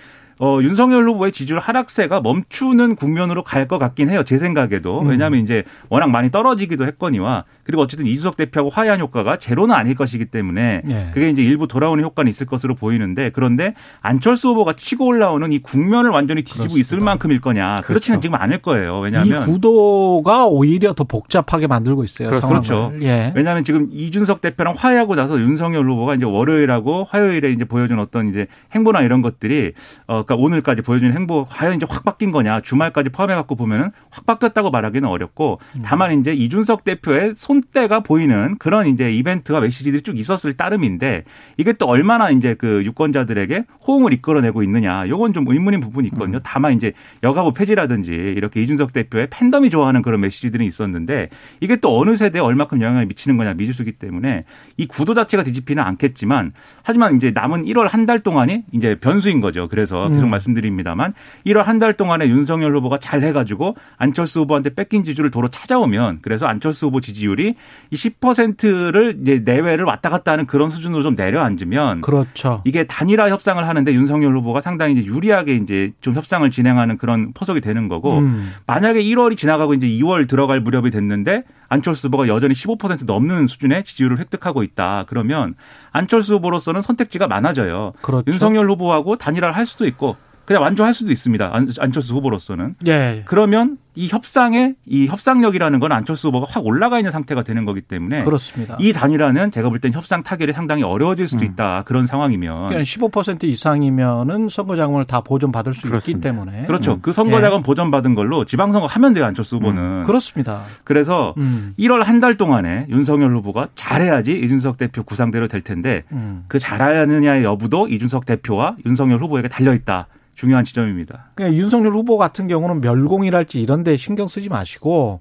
어, 0.42 0.58
윤석열 0.62 1.06
후보의 1.06 1.32
지지율 1.32 1.58
하락세가 1.60 2.20
멈추는 2.22 2.96
국면으로 2.96 3.42
갈 3.44 3.60
것 3.68 3.78
같긴 3.78 4.08
해요. 4.10 4.22
제 4.24 4.38
생각에도. 4.38 5.00
음. 5.02 5.08
왜냐하면 5.08 5.40
이제 5.40 5.64
워낙 5.90 6.08
많이 6.08 6.30
떨어지기도 6.30 6.86
했거니와 6.86 7.44
그리고 7.62 7.82
어쨌든 7.82 8.06
이준석 8.06 8.36
대표하고 8.38 8.70
화해한 8.70 8.98
효과가 9.00 9.36
제로는 9.36 9.74
아닐 9.74 9.94
것이기 9.94 10.24
때문에 10.24 10.82
예. 10.88 11.10
그게 11.12 11.28
이제 11.28 11.42
일부 11.42 11.68
돌아오는 11.68 12.02
효과는 12.02 12.30
있을 12.30 12.46
것으로 12.46 12.74
보이는데 12.74 13.30
그런데 13.30 13.74
안철수 14.00 14.48
후보가 14.48 14.72
치고 14.72 15.04
올라오는 15.06 15.52
이 15.52 15.58
국면을 15.60 16.10
완전히 16.10 16.42
뒤지고 16.42 16.62
그렇습니다. 16.64 16.80
있을 16.80 17.00
만큼일 17.00 17.40
거냐. 17.42 17.82
그렇지는 17.84 18.20
지금 18.22 18.36
않을 18.40 18.62
거예요. 18.62 18.98
이 19.00 19.04
왜냐하면 19.04 19.44
구도가 19.44 20.46
오히려 20.46 20.94
더 20.94 21.04
복잡하게 21.04 21.66
만들고 21.66 22.02
있어요. 22.04 22.30
그렇-. 22.30 22.40
그렇죠. 22.40 22.92
예. 23.02 23.32
왜냐하면 23.36 23.62
지금 23.62 23.88
이준석 23.92 24.40
대표랑 24.40 24.74
화해하고 24.76 25.14
나서 25.14 25.38
윤석열 25.38 25.88
후보가 25.88 26.14
이제 26.14 26.24
월요일하고 26.24 27.06
화요일에 27.10 27.52
이제 27.52 27.64
보여준 27.64 27.98
어떤 27.98 28.30
이제 28.30 28.46
행보나 28.74 29.02
이런 29.02 29.20
것들이 29.22 29.74
어 30.06 30.24
그러니까 30.30 30.36
오늘까지 30.36 30.82
보여준 30.82 31.12
행보 31.12 31.44
과연 31.46 31.74
이제 31.74 31.86
확 31.88 32.04
바뀐 32.04 32.30
거냐 32.30 32.60
주말까지 32.60 33.10
포함해 33.10 33.34
갖고 33.34 33.56
보면은 33.56 33.90
확 34.10 34.26
바뀌었다고 34.26 34.70
말하기는 34.70 35.08
어렵고 35.08 35.58
음. 35.74 35.82
다만 35.84 36.20
이제 36.20 36.32
이준석 36.32 36.84
대표의 36.84 37.34
손때가 37.34 38.00
보이는 38.00 38.56
그런 38.58 38.86
이제 38.86 39.10
이벤트와 39.12 39.60
메시지들이 39.60 40.02
쭉 40.02 40.16
있었을 40.16 40.52
따름인데 40.52 41.24
이게 41.56 41.72
또 41.72 41.86
얼마나 41.86 42.30
이제 42.30 42.54
그 42.54 42.84
유권자들에게 42.84 43.64
호응을 43.86 44.12
이끌어내고 44.12 44.62
있느냐 44.62 45.08
요건 45.08 45.32
좀 45.32 45.46
의문인 45.48 45.80
부분이 45.80 46.08
있거든요. 46.08 46.38
음. 46.38 46.42
다만 46.44 46.74
이제 46.74 46.92
여가부 47.24 47.52
폐지라든지 47.52 48.12
이렇게 48.12 48.62
이준석 48.62 48.92
대표의 48.92 49.28
팬덤이 49.30 49.70
좋아하는 49.70 50.02
그런 50.02 50.20
메시지들이 50.20 50.64
있었는데 50.66 51.28
이게 51.60 51.76
또 51.76 51.98
어느 51.98 52.14
세대에 52.14 52.40
얼마큼 52.40 52.80
영향을 52.80 53.06
미치는 53.06 53.36
거냐 53.36 53.54
미지수기 53.54 53.92
때문에 53.92 54.44
이 54.76 54.86
구도 54.86 55.14
자체가 55.14 55.42
뒤집히는 55.42 55.82
않겠지만 55.82 56.52
하지만 56.82 57.16
이제 57.16 57.32
남은 57.32 57.64
1월 57.64 57.90
한 57.90 58.00
달 58.00 58.20
동안이 58.20 58.64
이제 58.72 58.94
변수인 58.94 59.40
거죠. 59.42 59.68
그래서 59.68 60.08
계속 60.20 60.28
음. 60.28 60.30
말씀드립니다만 60.30 61.14
1월 61.46 61.62
한달 61.62 61.94
동안에 61.94 62.28
윤석열 62.28 62.76
후보가 62.76 62.98
잘 62.98 63.22
해가지고 63.22 63.76
안철수 63.96 64.40
후보한테 64.40 64.74
뺏긴 64.74 65.04
지지율을 65.04 65.30
도로 65.30 65.48
찾아오면 65.48 66.18
그래서 66.22 66.46
안철수 66.46 66.86
후보 66.86 67.00
지지율이 67.00 67.54
이 67.90 67.96
10%를 67.96 69.18
이제 69.22 69.42
내외를 69.44 69.84
왔다 69.84 70.10
갔다 70.10 70.32
하는 70.32 70.46
그런 70.46 70.70
수준으로 70.70 71.02
좀 71.02 71.14
내려앉으면 71.14 72.02
그렇죠. 72.02 72.62
이게 72.64 72.84
단일화 72.84 73.30
협상을 73.30 73.66
하는데 73.66 73.92
윤석열 73.92 74.36
후보가 74.36 74.60
상당히 74.60 74.94
이제 74.94 75.04
유리하게 75.04 75.56
이제 75.56 75.92
좀 76.00 76.14
협상을 76.14 76.48
진행하는 76.50 76.96
그런 76.96 77.32
포석이 77.32 77.60
되는 77.60 77.88
거고 77.88 78.18
음. 78.18 78.52
만약에 78.66 79.02
1월이 79.02 79.36
지나가고 79.36 79.74
이제 79.74 79.86
2월 79.86 80.28
들어갈 80.28 80.60
무렵이 80.60 80.90
됐는데 80.90 81.44
안철수 81.70 82.08
후보가 82.08 82.28
여전히 82.28 82.52
15% 82.52 83.06
넘는 83.06 83.46
수준의 83.46 83.84
지지율을 83.84 84.18
획득하고 84.18 84.62
있다. 84.62 85.04
그러면 85.08 85.54
안철수 85.92 86.34
후보로서는 86.34 86.82
선택지가 86.82 87.28
많아져요. 87.28 87.92
그렇죠. 88.02 88.24
윤석열 88.30 88.68
후보하고 88.68 89.16
단일화를 89.16 89.56
할 89.56 89.64
수도 89.64 89.86
있고 89.86 90.16
그냥 90.50 90.64
완주할 90.64 90.92
수도 90.94 91.12
있습니다. 91.12 91.48
안- 91.52 91.68
안철수 91.78 92.12
후보로서는. 92.16 92.74
예. 92.88 93.22
그러면 93.24 93.78
이 93.94 94.08
협상의 94.08 94.74
이 94.84 95.06
협상력이라는 95.06 95.78
건 95.78 95.92
안철수 95.92 96.26
후보가 96.28 96.46
확 96.50 96.66
올라가 96.66 96.98
있는 96.98 97.12
상태가 97.12 97.44
되는 97.44 97.64
거기 97.64 97.80
때문에 97.80 98.24
그렇습니다. 98.24 98.76
이 98.80 98.92
단일화는 98.92 99.52
제가 99.52 99.68
볼 99.68 99.78
땐 99.78 99.92
협상 99.92 100.24
타결이 100.24 100.52
상당히 100.52 100.82
어려워질 100.82 101.28
수도 101.28 101.44
있다. 101.44 101.84
그런 101.86 102.08
상황이면 102.08 102.66
그러니까 102.66 102.80
15% 102.82 103.44
이상이면은 103.44 104.48
선거 104.48 104.74
자금을 104.74 105.04
다 105.04 105.20
보존 105.20 105.52
받을 105.52 105.72
수 105.72 105.86
있기 105.86 105.90
그렇습니다. 105.90 106.28
때문에 106.30 106.66
그렇죠. 106.66 106.94
음. 106.94 106.98
그 107.00 107.12
선거 107.12 107.40
자금 107.40 107.62
보전받은 107.62 108.16
걸로 108.16 108.44
지방선거 108.44 108.88
하면 108.88 109.14
돼요. 109.14 109.26
안철수 109.26 109.54
후보는. 109.56 110.02
그렇습니다. 110.02 110.62
그래서 110.82 111.32
음. 111.38 111.74
1월 111.78 112.02
한 112.02 112.18
달 112.20 112.34
동안에 112.36 112.86
윤석열 112.90 113.36
후보가 113.36 113.68
잘해야지 113.76 114.32
이준석 114.36 114.78
대표 114.78 115.04
구상대로 115.04 115.46
될 115.46 115.60
텐데 115.62 116.02
음. 116.10 116.44
그 116.48 116.58
잘하느냐의 116.58 117.44
여부도 117.44 117.86
이준석 117.86 118.26
대표와 118.26 118.74
윤석열 118.84 119.20
후보에게 119.22 119.46
달려 119.46 119.72
있다. 119.74 120.08
중요한 120.34 120.64
지점입니다. 120.64 121.30
그러니까 121.34 121.58
윤석열 121.58 121.92
후보 121.92 122.16
같은 122.16 122.48
경우는 122.48 122.80
멸공이랄지 122.80 123.60
이런 123.60 123.84
데 123.84 123.96
신경 123.96 124.28
쓰지 124.28 124.48
마시고 124.48 125.20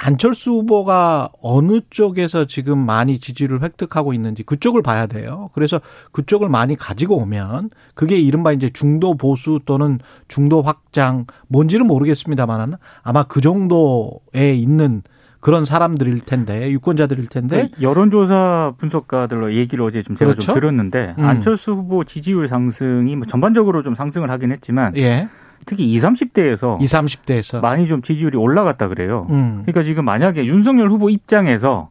안철수 0.00 0.52
후보가 0.52 1.30
어느 1.42 1.80
쪽에서 1.90 2.46
지금 2.46 2.78
많이 2.78 3.18
지지를 3.18 3.62
획득하고 3.62 4.12
있는지 4.12 4.44
그쪽을 4.44 4.80
봐야 4.80 5.06
돼요. 5.06 5.50
그래서 5.54 5.80
그쪽을 6.12 6.48
많이 6.48 6.76
가지고 6.76 7.16
오면 7.16 7.70
그게 7.94 8.16
이른바 8.16 8.52
이제 8.52 8.70
중도 8.70 9.16
보수 9.16 9.58
또는 9.64 9.98
중도 10.28 10.62
확장 10.62 11.26
뭔지는 11.48 11.86
모르겠습니다만은 11.88 12.74
아마 13.02 13.24
그 13.24 13.40
정도에 13.40 14.54
있는 14.54 15.02
그런 15.40 15.64
사람들일 15.64 16.20
텐데 16.20 16.70
유권자들일 16.70 17.28
텐데 17.28 17.70
그 17.74 17.82
여론조사 17.82 18.74
분석가들로 18.78 19.54
얘기를 19.54 19.84
어제 19.84 20.02
좀 20.02 20.16
제가 20.16 20.32
그렇죠? 20.32 20.46
좀 20.46 20.54
들었는데 20.54 21.14
음. 21.18 21.24
안철수 21.24 21.72
후보 21.72 22.04
지지율 22.04 22.48
상승이 22.48 23.14
뭐 23.14 23.24
전반적으로 23.26 23.82
좀 23.82 23.94
상승을 23.94 24.30
하긴 24.30 24.50
했지만 24.52 24.96
예. 24.96 25.28
특히 25.64 25.92
20, 25.92 26.10
30대에서 26.10 26.80
20, 26.80 26.98
30대에서 26.98 27.60
많이 27.60 27.86
좀 27.86 28.02
지지율이 28.02 28.36
올라갔다 28.36 28.88
그래요. 28.88 29.26
음. 29.30 29.62
그러니까 29.64 29.84
지금 29.84 30.04
만약에 30.04 30.44
윤석열 30.46 30.90
후보 30.90 31.08
입장에서 31.10 31.90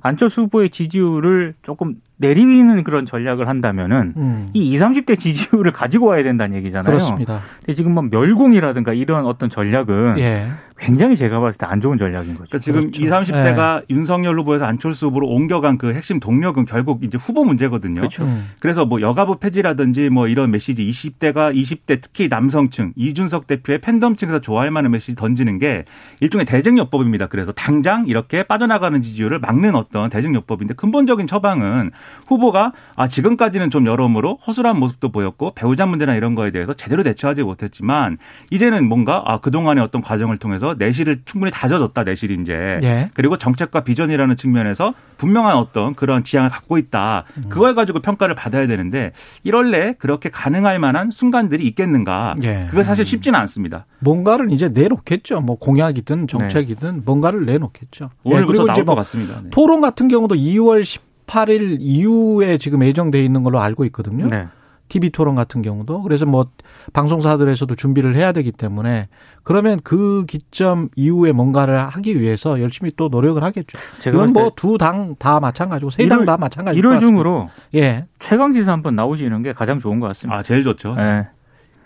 안철수 0.00 0.42
후보의 0.42 0.70
지지율을 0.70 1.54
조금 1.62 1.96
내리는 2.18 2.84
그런 2.84 3.06
전략을 3.06 3.48
한다면은 3.48 4.14
음. 4.16 4.50
이 4.52 4.72
20, 4.74 4.80
30대 5.06 5.18
지지율을 5.18 5.72
가지고 5.72 6.06
와야 6.06 6.22
된다는 6.22 6.56
얘기잖아요. 6.58 6.84
그렇습니다. 6.84 7.40
근데 7.60 7.74
지금 7.74 7.94
뭐 7.94 8.02
멸공이라든가 8.02 8.92
이런 8.92 9.24
어떤 9.24 9.48
전략은 9.48 10.18
예. 10.18 10.48
굉장히 10.78 11.16
제가 11.16 11.40
봤을 11.40 11.58
때 11.58 11.68
안 11.68 11.80
좋은 11.82 11.98
전략인 11.98 12.34
거죠. 12.34 12.44
그러니까 12.48 12.58
지금 12.58 12.80
그렇죠. 12.80 13.02
20, 13.02 13.10
30대가 13.10 13.82
윤석열 13.90 14.38
후보에서 14.38 14.64
안철수 14.64 15.06
후보로 15.06 15.28
옮겨간 15.28 15.76
그 15.76 15.92
핵심 15.92 16.18
동력은 16.18 16.64
결국 16.64 17.04
이제 17.04 17.18
후보 17.18 17.44
문제거든요. 17.44 18.00
그렇죠. 18.00 18.24
음. 18.24 18.48
그래서 18.58 18.86
뭐 18.86 19.00
여가부 19.00 19.38
폐지라든지 19.38 20.08
뭐 20.08 20.28
이런 20.28 20.50
메시지 20.50 20.86
20대가 20.86 21.54
20대 21.54 22.00
특히 22.00 22.28
남성층 22.28 22.92
이준석 22.96 23.46
대표의 23.46 23.80
팬덤층에서 23.80 24.40
좋아할 24.40 24.70
만한 24.70 24.92
메시지 24.92 25.14
던지는 25.14 25.58
게 25.58 25.84
일종의 26.20 26.46
대증요법입니다. 26.46 27.26
그래서 27.26 27.52
당장 27.52 28.06
이렇게 28.06 28.42
빠져나가는 28.42 29.00
지지율을 29.02 29.40
막는 29.40 29.74
어떤 29.74 30.08
대증요법인데 30.08 30.74
근본적인 30.74 31.26
처방은 31.26 31.90
후보가 32.26 32.72
아 32.96 33.08
지금까지는 33.08 33.70
좀 33.70 33.86
여러모로 33.86 34.38
허술한 34.46 34.78
모습도 34.78 35.10
보였고 35.10 35.52
배우자 35.54 35.86
문제나 35.86 36.14
이런 36.14 36.34
거에 36.34 36.50
대해서 36.50 36.72
제대로 36.72 37.02
대처하지 37.02 37.42
못했지만 37.42 38.18
이제는 38.50 38.88
뭔가 38.88 39.22
아 39.26 39.38
그동안의 39.38 39.82
어떤 39.82 40.02
과정을 40.02 40.36
통해서 40.36 40.74
내실을 40.78 41.22
충분히 41.24 41.50
다져줬다 41.50 42.04
내실이 42.04 42.38
이제 42.40 42.78
예. 42.82 43.10
그리고 43.14 43.36
정책과 43.36 43.84
비전이라는 43.84 44.36
측면에서 44.36 44.94
분명한 45.16 45.56
어떤 45.56 45.94
그런 45.94 46.24
지향을 46.24 46.50
갖고 46.50 46.78
있다. 46.78 47.24
그걸 47.48 47.74
가지고 47.74 48.00
평가를 48.00 48.34
받아야 48.34 48.66
되는데 48.66 49.12
1월 49.44 49.70
내에 49.70 49.94
그렇게 49.98 50.28
가능할 50.28 50.78
만한 50.78 51.10
순간들이 51.10 51.66
있겠는가? 51.66 52.34
예. 52.42 52.66
그게 52.70 52.82
사실 52.82 53.04
쉽지는 53.04 53.38
않습니다. 53.40 53.86
뭔가를 54.00 54.52
이제 54.52 54.68
내놓겠죠. 54.68 55.40
뭐 55.40 55.56
공약이든 55.56 56.28
정책이든 56.28 57.02
뭔가를 57.04 57.44
내놓겠죠. 57.46 58.10
예, 58.26 58.30
오늘부터 58.34 58.64
나올 58.64 58.76
이제 58.76 58.84
것뭐 58.84 58.96
같습니다. 58.96 59.40
네. 59.42 59.50
토론 59.50 59.80
같은 59.80 60.08
경우도 60.08 60.34
2월 60.36 60.84
18일 61.32 61.76
이후에 61.80 62.58
지금 62.58 62.82
예정돼 62.82 63.22
있는 63.24 63.44
걸로 63.44 63.60
알고 63.60 63.84
있거든요. 63.86 64.26
네. 64.26 64.48
TV 64.88 65.10
토론 65.10 65.34
같은 65.34 65.60
경우도 65.60 66.00
그래서 66.00 66.24
뭐 66.24 66.46
방송사들에서도 66.94 67.74
준비를 67.74 68.16
해야 68.16 68.32
되기 68.32 68.50
때문에 68.50 69.08
그러면 69.42 69.78
그 69.84 70.24
기점 70.26 70.88
이후에 70.96 71.32
뭔가를 71.32 71.78
하기 71.78 72.18
위해서 72.18 72.58
열심히 72.62 72.90
또 72.96 73.08
노력을 73.08 73.42
하겠죠. 73.42 73.76
제가 74.00 74.16
이건 74.16 74.32
뭐 74.32 74.50
두 74.56 74.78
당 74.78 75.14
다 75.18 75.40
마찬가지고 75.40 75.90
세 75.90 76.08
당 76.08 76.24
다 76.24 76.38
마찬가지. 76.38 76.80
1월 76.80 77.00
중으로 77.00 77.50
예, 77.74 78.06
최강지사 78.18 78.72
한번 78.72 78.96
나오시는 78.96 79.42
게 79.42 79.52
가장 79.52 79.78
좋은 79.78 80.00
것 80.00 80.06
같습니다. 80.08 80.38
아 80.38 80.42
제일 80.42 80.62
좋죠. 80.64 80.94
네. 80.94 81.28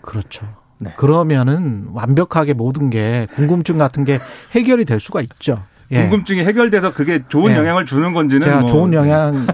그렇죠. 0.01 0.47
네. 0.79 0.93
그러면은 0.95 1.87
완벽하게 1.91 2.53
모든 2.53 2.89
게 2.89 3.27
궁금증 3.35 3.77
같은 3.77 4.05
게 4.05 4.17
해결이 4.51 4.85
될 4.85 5.01
수가 5.01 5.19
있죠. 5.21 5.61
예. 5.93 6.01
궁금증이 6.01 6.41
해결돼서 6.41 6.93
그게 6.93 7.21
좋은 7.27 7.51
예. 7.51 7.57
영향을 7.57 7.85
주는 7.85 8.13
건지는 8.13 8.41
제가 8.41 8.59
뭐 8.61 8.67
좋은 8.67 8.93
영향 8.93 9.47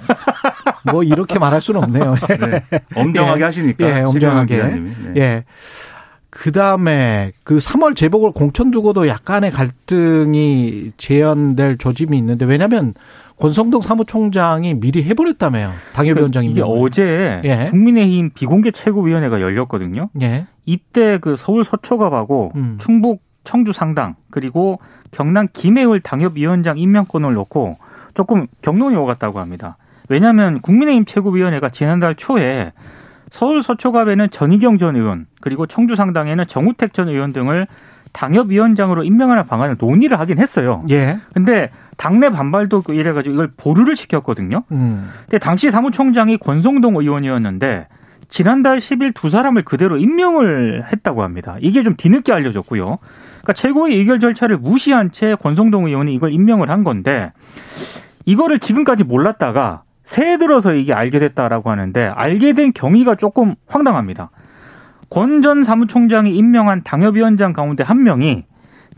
뭐 0.92 1.04
이렇게 1.04 1.40
말할 1.40 1.62
수는 1.62 1.84
없네요. 1.84 2.16
네. 2.40 2.62
엄정하게 2.96 3.42
예. 3.42 3.46
하시니까 3.46 4.00
예, 4.00 4.02
엄정하게. 4.04 4.64
네. 4.64 4.94
예. 5.18 5.44
그 6.30 6.52
다음에 6.52 7.32
그 7.44 7.58
3월 7.58 7.96
재보궐 7.96 8.32
공천 8.34 8.72
두고도 8.72 9.08
약간의 9.08 9.52
갈등이 9.52 10.92
재현될 10.98 11.78
조짐이 11.80 12.18
있는데 12.18 12.46
왜냐하면 12.46 12.94
권성동 13.40 13.82
사무총장이 13.82 14.76
미리 14.76 15.04
해버렸다며요. 15.04 15.72
당협위원장 15.94 16.44
이게 16.46 16.60
임명을. 16.60 16.78
어제 16.82 17.42
예. 17.46 17.68
국민의힘 17.72 18.32
비공개 18.36 18.72
최고위원회가 18.72 19.42
열렸거든요. 19.42 20.10
예. 20.22 20.46
이때 20.66 21.18
그 21.20 21.36
서울 21.38 21.64
서초갑하고 21.64 22.52
음. 22.56 22.78
충북 22.82 23.22
청주 23.50 23.74
상당 23.74 24.14
그리고 24.30 24.80
경남 25.10 25.48
김해을 25.52 26.02
당협위원장 26.02 26.78
임명권을 26.78 27.34
놓고 27.34 27.78
조금 28.14 28.46
경론이 28.62 28.96
오갔다고 28.96 29.40
합니다. 29.40 29.76
왜냐하면 30.08 30.62
국민의힘 30.62 31.06
최고위원회가 31.06 31.70
지난달 31.70 32.14
초에 32.14 32.74
서울 33.32 33.64
서초갑에는 33.64 34.30
전희경 34.30 34.78
전 34.78 34.96
의원 34.96 35.26
그리고 35.42 35.66
청주 35.66 35.96
상당에는 35.96 36.46
정우택 36.48 36.94
전 36.94 37.10
의원 37.10 37.34
등을 37.34 37.66
당협위원장으로 38.12 39.04
임명하는 39.04 39.48
방안을 39.48 39.78
논의를 39.80 40.20
하긴 40.20 40.38
했어요. 40.38 40.84
예. 40.92 41.20
근데 41.34 41.72
당내 41.98 42.30
반발도 42.30 42.84
이래가지고 42.90 43.34
이걸 43.34 43.52
보류를 43.58 43.96
시켰거든요. 43.96 44.62
음. 44.72 45.10
근데 45.22 45.40
당시 45.40 45.72
사무총장이 45.72 46.38
권성동 46.38 46.98
의원이었는데 46.98 47.88
지난달 48.30 48.78
10일 48.78 49.14
두 49.14 49.30
사람을 49.30 49.64
그대로 49.64 49.98
임명을 49.98 50.86
했다고 50.92 51.24
합니다. 51.24 51.58
이게 51.62 51.84
좀 51.84 51.96
뒤늦게 51.98 52.32
알려졌고요. 52.32 53.00
그러니까 53.42 53.54
최고의 53.54 53.98
의결 53.98 54.20
절차를 54.20 54.58
무시한 54.58 55.12
채 55.12 55.36
권성동 55.36 55.88
의원이 55.88 56.14
이걸 56.14 56.32
임명을 56.34 56.70
한 56.70 56.84
건데 56.84 57.34
이거를 58.26 58.60
지금까지 58.60 59.04
몰랐다가 59.04 59.84
새해 60.04 60.38
들어서 60.38 60.74
이게 60.74 60.94
알게 60.94 61.20
됐다라고 61.20 61.70
하는데 61.72 62.06
알게 62.08 62.54
된 62.54 62.72
경위가 62.74 63.16
조금 63.16 63.56
황당합니다. 63.68 64.30
권 65.10 65.42
전 65.42 65.64
사무총장이 65.64 66.36
임명한 66.36 66.84
당협위원장 66.84 67.54
가운데 67.54 67.84
한 67.84 68.04
명이 68.04 68.46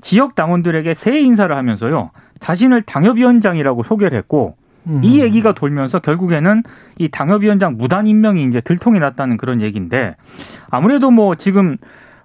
지역 0.02 0.36
당원들에게 0.36 0.94
새해 0.94 1.20
인사를 1.22 1.56
하면서요. 1.56 2.12
자신을 2.40 2.82
당협위원장이라고 2.82 3.84
소개를 3.84 4.18
했고 4.18 4.56
음. 4.88 5.02
이 5.04 5.22
얘기가 5.22 5.54
돌면서 5.54 6.00
결국에는 6.00 6.64
이 6.98 7.10
당협위원장 7.10 7.78
무단 7.78 8.08
임명이 8.08 8.44
이제 8.46 8.62
들통이 8.62 9.00
났다는 9.00 9.38
그런 9.38 9.62
얘기인데 9.62 10.16
아무래도 10.70 11.12
뭐 11.12 11.36
지금 11.36 11.78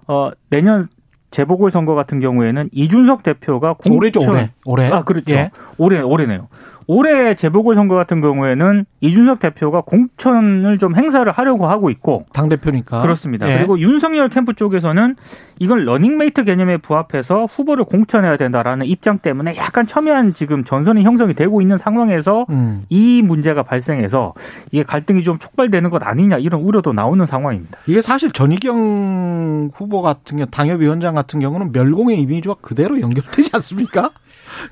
어 0.07 0.31
내년 0.49 0.87
재보궐 1.31 1.71
선거 1.71 1.93
같은 1.93 2.19
경우에는 2.19 2.69
이준석 2.71 3.23
대표가 3.23 3.73
공천 3.73 3.97
올해죠 3.97 4.21
올해 4.29 4.51
올해 4.65 4.89
아 4.89 5.03
그렇죠 5.03 5.35
예. 5.35 5.51
올해 5.77 6.01
올해네요. 6.01 6.47
올해 6.87 7.35
재보궐 7.35 7.75
선거 7.75 7.95
같은 7.95 8.21
경우에는 8.21 8.85
이준석 9.01 9.39
대표가 9.39 9.81
공천을 9.81 10.77
좀 10.77 10.95
행사를 10.95 11.29
하려고 11.29 11.67
하고 11.67 11.89
있고 11.89 12.25
당 12.31 12.47
대표니까 12.47 13.01
그렇습니다. 13.01 13.51
예. 13.51 13.57
그리고 13.57 13.77
윤석열 13.79 14.29
캠프 14.29 14.53
쪽에서는 14.53 15.15
이걸 15.59 15.85
러닝메이트 15.85 16.45
개념에 16.45 16.77
부합해서 16.77 17.45
후보를 17.45 17.83
공천해야 17.83 18.37
된다라는 18.37 18.85
입장 18.85 19.19
때문에 19.19 19.57
약간 19.57 19.85
첨예한 19.85 20.33
지금 20.33 20.63
전선이 20.63 21.03
형성이 21.03 21.33
되고 21.33 21.61
있는 21.61 21.77
상황에서 21.77 22.45
음. 22.49 22.85
이 22.89 23.21
문제가 23.21 23.63
발생해서 23.63 24.33
이게 24.71 24.83
갈등이 24.83 25.23
좀 25.23 25.39
촉발되는 25.39 25.89
것 25.89 26.01
아니냐 26.03 26.37
이런 26.37 26.61
우려도 26.61 26.93
나오는 26.93 27.25
상황입니다. 27.25 27.79
이게 27.87 28.01
사실 28.01 28.31
전희경 28.31 29.71
후보 29.73 30.01
같은 30.01 30.37
경우 30.37 30.47
당협위원장 30.49 31.15
같은 31.15 31.41
경우는 31.41 31.73
멸공의 31.73 32.21
이미지와 32.21 32.55
그대로 32.61 33.01
연결되지 33.01 33.51
않습니까? 33.55 34.09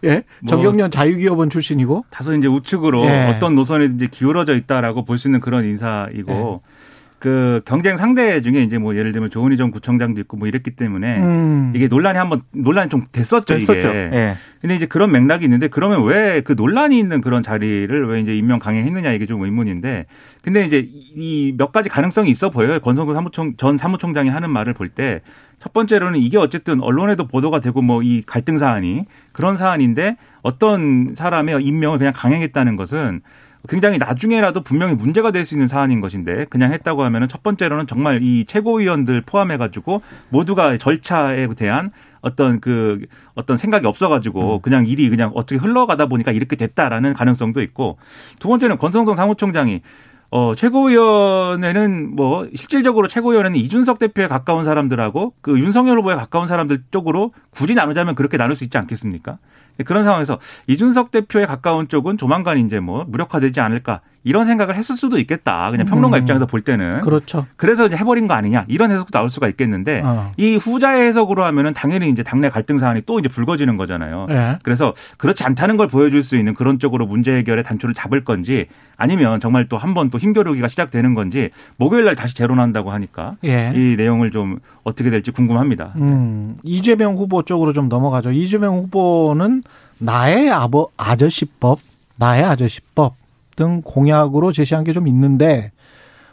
예, 0.04 0.24
뭐- 0.42 0.50
전경련 0.50 0.91
자유기업원 0.92 1.50
출신이고 1.50 2.06
다소 2.10 2.34
이제 2.34 2.48
우측으로 2.48 3.06
예. 3.06 3.27
어떤 3.36 3.56
노선이든지 3.56 4.08
기울어져 4.10 4.56
있다라고 4.56 5.06
볼 5.06 5.18
수 5.18 5.27
있는 5.27 5.39
그런 5.39 5.63
인사이고 5.65 6.62
예. 6.63 6.75
그 7.19 7.62
경쟁 7.65 7.98
상대 7.98 8.41
중에 8.41 8.62
이제 8.62 8.77
뭐 8.77 8.95
예를 8.95 9.12
들면 9.12 9.29
조은희 9.29 9.57
전 9.57 9.72
구청장도 9.72 10.19
있고 10.22 10.38
뭐 10.38 10.48
이랬기 10.48 10.72
때문에 10.75 11.17
음. 11.19 11.72
이게 11.75 11.88
논란이 11.88 12.17
한번 12.17 12.41
논란이 12.51 12.89
좀 12.89 13.03
됐었죠, 13.12 13.45
됐었죠. 13.57 13.74
이게. 13.79 14.10
예. 14.13 14.34
근데 14.62 14.75
이제 14.75 14.86
그런 14.86 15.12
맥락이 15.12 15.43
있는데 15.45 15.67
그러면 15.67 16.03
왜 16.03 16.41
그 16.45 16.53
논란이 16.53 17.00
있는 17.00 17.22
그런 17.22 17.41
자리를 17.41 18.07
왜 18.07 18.19
이제 18.19 18.36
임명 18.36 18.60
강행했느냐 18.60 19.12
이게 19.13 19.25
좀 19.25 19.43
의문인데 19.43 20.05
근데 20.43 20.65
이제 20.65 20.88
이 21.15 21.53
몇 21.57 21.72
가지 21.72 21.89
가능성이 21.89 22.29
있어 22.31 22.50
보여요. 22.50 22.79
권성구 22.79 23.13
사무총 23.13 23.55
전 23.57 23.77
사무총장이 23.77 24.29
하는 24.29 24.50
말을 24.50 24.74
볼 24.74 24.89
때 24.89 25.22
첫 25.57 25.72
번째로는 25.72 26.19
이게 26.19 26.38
어쨌든 26.38 26.81
언론에도 26.81 27.27
보도가 27.27 27.62
되고 27.62 27.81
뭐 27.81 28.03
이 28.03 28.22
갈등 28.27 28.57
사안이 28.57 29.05
그런 29.31 29.55
사안인데 29.57 30.17
어떤 30.41 31.15
사람의 31.15 31.63
임명을 31.63 31.98
그냥 31.98 32.13
강행했다는 32.15 32.75
것은 32.75 33.22
굉장히 33.67 33.98
나중에라도 33.98 34.62
분명히 34.62 34.95
문제가 34.95 35.31
될 35.31 35.45
수 35.45 35.55
있는 35.55 35.67
사안인 35.67 36.01
것인데 36.01 36.45
그냥 36.45 36.74
했다고 36.74 37.03
하면은 37.03 37.27
첫 37.27 37.43
번째로는 37.43 37.88
정말 37.88 38.22
이 38.24 38.45
최고위원들 38.45 39.22
포함해 39.22 39.57
가지고 39.57 40.01
모두가 40.29 40.77
절차에 40.77 41.48
대한 41.55 41.91
어떤 42.22 42.60
그 42.60 43.05
어떤 43.36 43.57
생각이 43.57 43.86
없어가지고 43.86 44.60
그냥 44.62 44.88
일이 44.88 45.10
그냥 45.10 45.31
어떻게 45.36 45.57
흘러가다 45.57 46.07
보니까 46.07 46.31
이렇게 46.31 46.55
됐다라는 46.55 47.13
가능성도 47.13 47.62
있고 47.62 47.98
두 48.39 48.48
번째는 48.48 48.77
권성동 48.77 49.15
사무총장이 49.15 49.81
어, 50.31 50.53
최고위원회는 50.55 52.15
뭐, 52.15 52.48
실질적으로 52.55 53.07
최고위원회는 53.07 53.57
이준석 53.57 54.00
대표에 54.00 54.27
가까운 54.27 54.65
사람들하고 54.65 55.34
그 55.41 55.60
윤석열 55.60 56.00
후보에 56.00 56.15
가까운 56.15 56.48
사람들 56.48 56.84
쪽으로 56.91 57.31
굳이 57.51 57.75
나누자면 57.75 58.15
그렇게 58.15 58.36
나눌 58.36 58.55
수 58.55 58.63
있지 58.63 58.77
않겠습니까? 58.77 59.38
그런 59.84 60.03
상황에서 60.03 60.39
이준석 60.67 61.12
대표에 61.12 61.46
가까운 61.46 61.88
쪽은 61.88 62.17
조만간 62.17 62.58
이제 62.58 62.79
뭐 62.79 63.03
무력화되지 63.05 63.60
않을까 63.60 64.01
이런 64.25 64.46
생각을 64.48 64.75
했을 64.75 64.98
수도 64.98 65.17
있겠다. 65.20 65.70
그냥 65.72 65.86
평론가 65.86 66.17
음. 66.17 66.22
입장에서 66.24 66.46
볼 66.48 66.62
때는. 66.62 67.00
그렇죠. 67.01 67.46
그래서 67.55 67.86
이제 67.86 67.96
해버린 67.96 68.27
거 68.27 68.34
아니냐 68.34 68.65
이런 68.67 68.91
해석도 68.91 69.12
나올 69.12 69.29
수가 69.29 69.48
있겠는데 69.48 70.01
어. 70.03 70.32
이 70.36 70.55
후자의 70.55 71.08
해석으로 71.08 71.46
하면은 71.46 71.74
당연히 71.75 72.10
이제 72.10 72.24
당내 72.24 72.50
갈등 72.50 72.79
사안이 72.79 73.03
또 73.05 73.20
이제 73.20 73.29
불거지는 73.29 73.77
거잖아요. 73.77 74.25
예. 74.32 74.58
그래서 74.63 74.94
그렇지 75.17 75.44
않다는 75.44 75.77
걸 75.77 75.88
보여줄 75.88 76.24
수 76.24 76.36
있는 76.38 76.55
그런 76.55 76.79
쪽으로 76.79 77.05
문제 77.05 77.32
해결의 77.38 77.63
단초를 77.63 77.94
잡을 77.96 78.24
건지 78.25 78.65
아니면 78.97 79.39
정말 79.39 79.69
또 79.69 79.78
한 79.78 79.93
번 79.93 80.10
또 80.10 80.17
힘겨루기가 80.17 80.67
시작되는 80.67 81.13
건지 81.13 81.52
목요일 81.78 82.06
날 82.06 82.15
다시 82.15 82.36
재론한다고 82.36 82.91
하니까 82.91 83.36
예. 83.45 83.71
이 83.76 83.95
내용을 83.95 84.32
좀 84.32 84.58
어떻게 84.84 85.10
될지 85.12 85.30
궁금합니다. 85.32 85.93
음, 85.97 86.58
이재명 86.63 87.15
후보 87.15 87.43
쪽으로 87.43 87.73
좀 87.73 87.88
넘어가죠. 87.89 88.32
이재명 88.32 88.76
후보는 88.76 89.62
나의 89.99 90.49
아버 90.52 90.88
아저씨법, 90.97 91.78
나의 92.17 92.43
아저씨법 92.43 93.15
등 93.56 93.82
공약으로 93.84 94.52
제시한 94.52 94.84
게 94.84 94.91
좀 94.94 95.08
있는데 95.08 95.72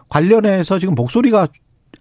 관련해서 0.09 0.79
지금 0.79 0.95
목소리가 0.95 1.49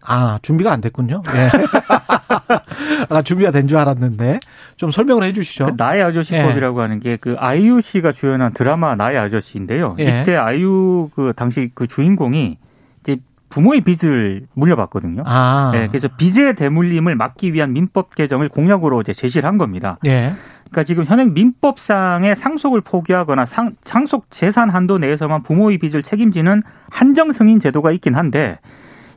아 0.03 0.39
준비가 0.41 0.71
안 0.71 0.81
됐군요. 0.81 1.21
예. 1.35 1.49
아 3.09 3.21
준비가 3.21 3.51
된 3.51 3.67
줄 3.67 3.77
알았는데 3.77 4.39
좀 4.77 4.91
설명을 4.91 5.23
해주시죠. 5.23 5.65
그 5.67 5.73
나의 5.77 6.01
아저씨법이라고 6.03 6.81
하는 6.81 6.99
게 6.99 7.17
그 7.21 7.35
아이유 7.37 7.81
씨가 7.81 8.11
주연한 8.13 8.53
드라마 8.53 8.95
나의 8.95 9.17
아저씨인데요. 9.17 9.95
예. 9.99 10.21
이때 10.21 10.35
아이유 10.35 11.09
그 11.15 11.33
당시 11.35 11.69
그 11.75 11.87
주인공이 11.87 12.57
이제 13.01 13.17
부모의 13.49 13.81
빚을 13.81 14.47
물려받거든요. 14.53 15.23
아, 15.25 15.71
네, 15.73 15.87
그래서 15.89 16.07
빚의 16.17 16.55
대물림을 16.55 17.15
막기 17.15 17.53
위한 17.53 17.73
민법 17.73 18.15
개정을 18.15 18.47
공약으로 18.49 19.01
이제 19.01 19.13
제시를 19.13 19.47
한 19.47 19.57
겁니다. 19.57 19.97
예, 20.05 20.33
그러니까 20.71 20.85
지금 20.85 21.03
현행 21.03 21.33
민법상의 21.33 22.35
상속을 22.35 22.81
포기하거나 22.81 23.45
상, 23.45 23.75
상속 23.83 24.31
재산 24.31 24.69
한도 24.69 24.97
내에서만 24.97 25.43
부모의 25.43 25.77
빚을 25.77 26.01
책임지는 26.01 26.63
한정 26.89 27.33
승인 27.33 27.59
제도가 27.59 27.91
있긴 27.91 28.15
한데 28.15 28.57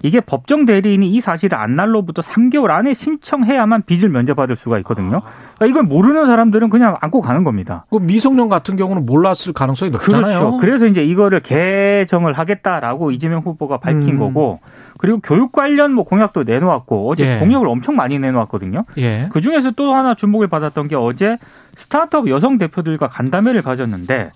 이게 0.05 0.21
법정 0.21 0.67
대리인이 0.67 1.09
이 1.09 1.21
사실을 1.21 1.57
안 1.57 1.77
날로부터 1.77 2.21
3개월 2.21 2.71
안에 2.73 2.93
신청해야만 2.93 3.85
빚을 3.87 4.11
면제받을 4.11 4.55
수가 4.55 4.77
있거든요. 4.81 5.23
그러니까 5.57 5.67
이걸 5.67 5.83
모르는 5.85 6.27
사람들은 6.27 6.69
그냥 6.69 6.99
안고 7.01 7.23
가는 7.23 7.43
겁니다. 7.43 7.87
그 7.89 7.97
미성년 7.97 8.51
같은 8.51 8.77
경우는 8.77 9.07
몰랐을 9.07 9.55
가능성이 9.55 9.91
높잖아요. 9.93 10.21
그렇죠. 10.21 10.57
그래서 10.59 10.85
이제 10.85 11.03
이거를 11.03 11.41
개정을 11.41 12.35
하겠다라고 12.35 13.13
이재명 13.13 13.41
후보가 13.41 13.79
밝힌 13.79 14.17
음. 14.17 14.19
거고 14.19 14.61
그리고 14.99 15.21
교육 15.23 15.53
관련 15.53 15.95
뭐 15.95 16.05
공약도 16.05 16.43
내놓았고 16.43 17.11
어제 17.11 17.37
예. 17.37 17.39
공약을 17.39 17.67
엄청 17.67 17.97
많이 17.97 18.19
내놓았거든요. 18.19 18.85
예, 18.99 19.31
그 19.33 19.41
중에서 19.41 19.71
또 19.71 19.95
하나 19.95 20.15
주목을 20.15 20.49
받았던 20.49 20.89
게 20.89 20.97
어제 20.97 21.39
스타트업 21.77 22.29
여성 22.29 22.59
대표들과 22.59 23.09
간담회를 23.09 23.63
가졌는데 23.63 24.33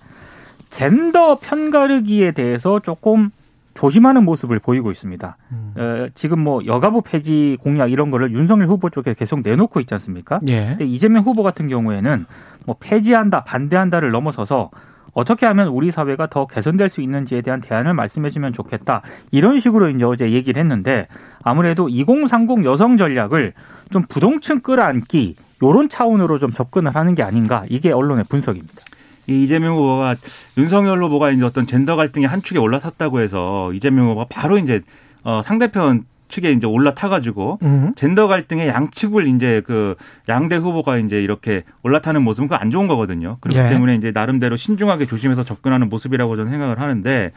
젠더 0.71 1.37
편가르기에 1.41 2.31
대해서 2.31 2.79
조금 2.79 3.29
조심하는 3.79 4.25
모습을 4.25 4.59
보이고 4.59 4.91
있습니다. 4.91 5.37
음. 5.53 5.73
어, 5.77 6.07
지금 6.13 6.41
뭐 6.41 6.65
여가부 6.65 7.01
폐지 7.01 7.57
공약 7.61 7.89
이런 7.93 8.11
거를 8.11 8.33
윤석열 8.33 8.67
후보 8.67 8.89
쪽에 8.89 9.13
계속 9.13 9.39
내놓고 9.41 9.79
있지 9.79 9.93
않습니까? 9.93 10.41
예, 10.49 10.67
근데 10.71 10.85
이재명 10.85 11.23
후보 11.23 11.43
같은 11.43 11.69
경우에는 11.69 12.25
뭐 12.65 12.75
폐지한다, 12.77 13.45
반대한다를 13.45 14.11
넘어서서 14.11 14.69
어떻게 15.13 15.45
하면 15.45 15.69
우리 15.69 15.91
사회가 15.91 16.27
더 16.27 16.45
개선될 16.45 16.89
수 16.89 16.99
있는지에 16.99 17.41
대한 17.41 17.61
대안을 17.61 17.93
말씀해 17.93 18.31
주면 18.31 18.51
좋겠다. 18.51 19.01
이런 19.31 19.59
식으로 19.59 19.89
이제 19.89 20.03
어제 20.03 20.31
얘기를 20.31 20.59
했는데 20.59 21.07
아무래도 21.41 21.87
2030 21.87 22.65
여성 22.65 22.97
전략을 22.97 23.53
좀 23.91 24.03
부동층 24.09 24.59
끌어안기 24.59 25.37
요런 25.63 25.87
차원으로 25.87 26.37
좀 26.37 26.51
접근을 26.51 26.93
하는 26.93 27.15
게 27.15 27.23
아닌가 27.23 27.63
이게 27.69 27.93
언론의 27.93 28.25
분석입니다. 28.27 28.75
이 29.29 29.43
이재명 29.43 29.75
후보가 29.75 30.15
윤석열 30.57 31.01
후보가 31.03 31.31
이제 31.31 31.45
어떤 31.45 31.67
젠더 31.67 31.95
갈등의 31.95 32.27
한 32.27 32.41
축에 32.41 32.59
올라섰다고 32.59 33.21
해서 33.21 33.71
이재명 33.73 34.05
후보가 34.07 34.25
바로 34.29 34.57
이제 34.57 34.81
어 35.23 35.41
상대편 35.43 36.05
측에 36.29 36.51
이제 36.51 36.67
올라타가지고 36.67 37.59
음. 37.63 37.93
젠더 37.95 38.27
갈등의 38.27 38.67
양측을 38.69 39.27
이제 39.27 39.61
그 39.65 39.95
양대 40.29 40.55
후보가 40.55 40.97
이제 40.97 41.21
이렇게 41.21 41.63
올라타는 41.83 42.21
모습은 42.21 42.47
그거 42.47 42.55
안 42.55 42.71
좋은 42.71 42.87
거거든요. 42.87 43.37
그렇기 43.41 43.59
네. 43.59 43.69
때문에 43.69 43.95
이제 43.95 44.11
나름대로 44.11 44.55
신중하게 44.55 45.05
조심해서 45.05 45.43
접근하는 45.43 45.89
모습이라고 45.89 46.35
저는 46.37 46.51
생각을 46.51 46.79
하는데 46.79 47.31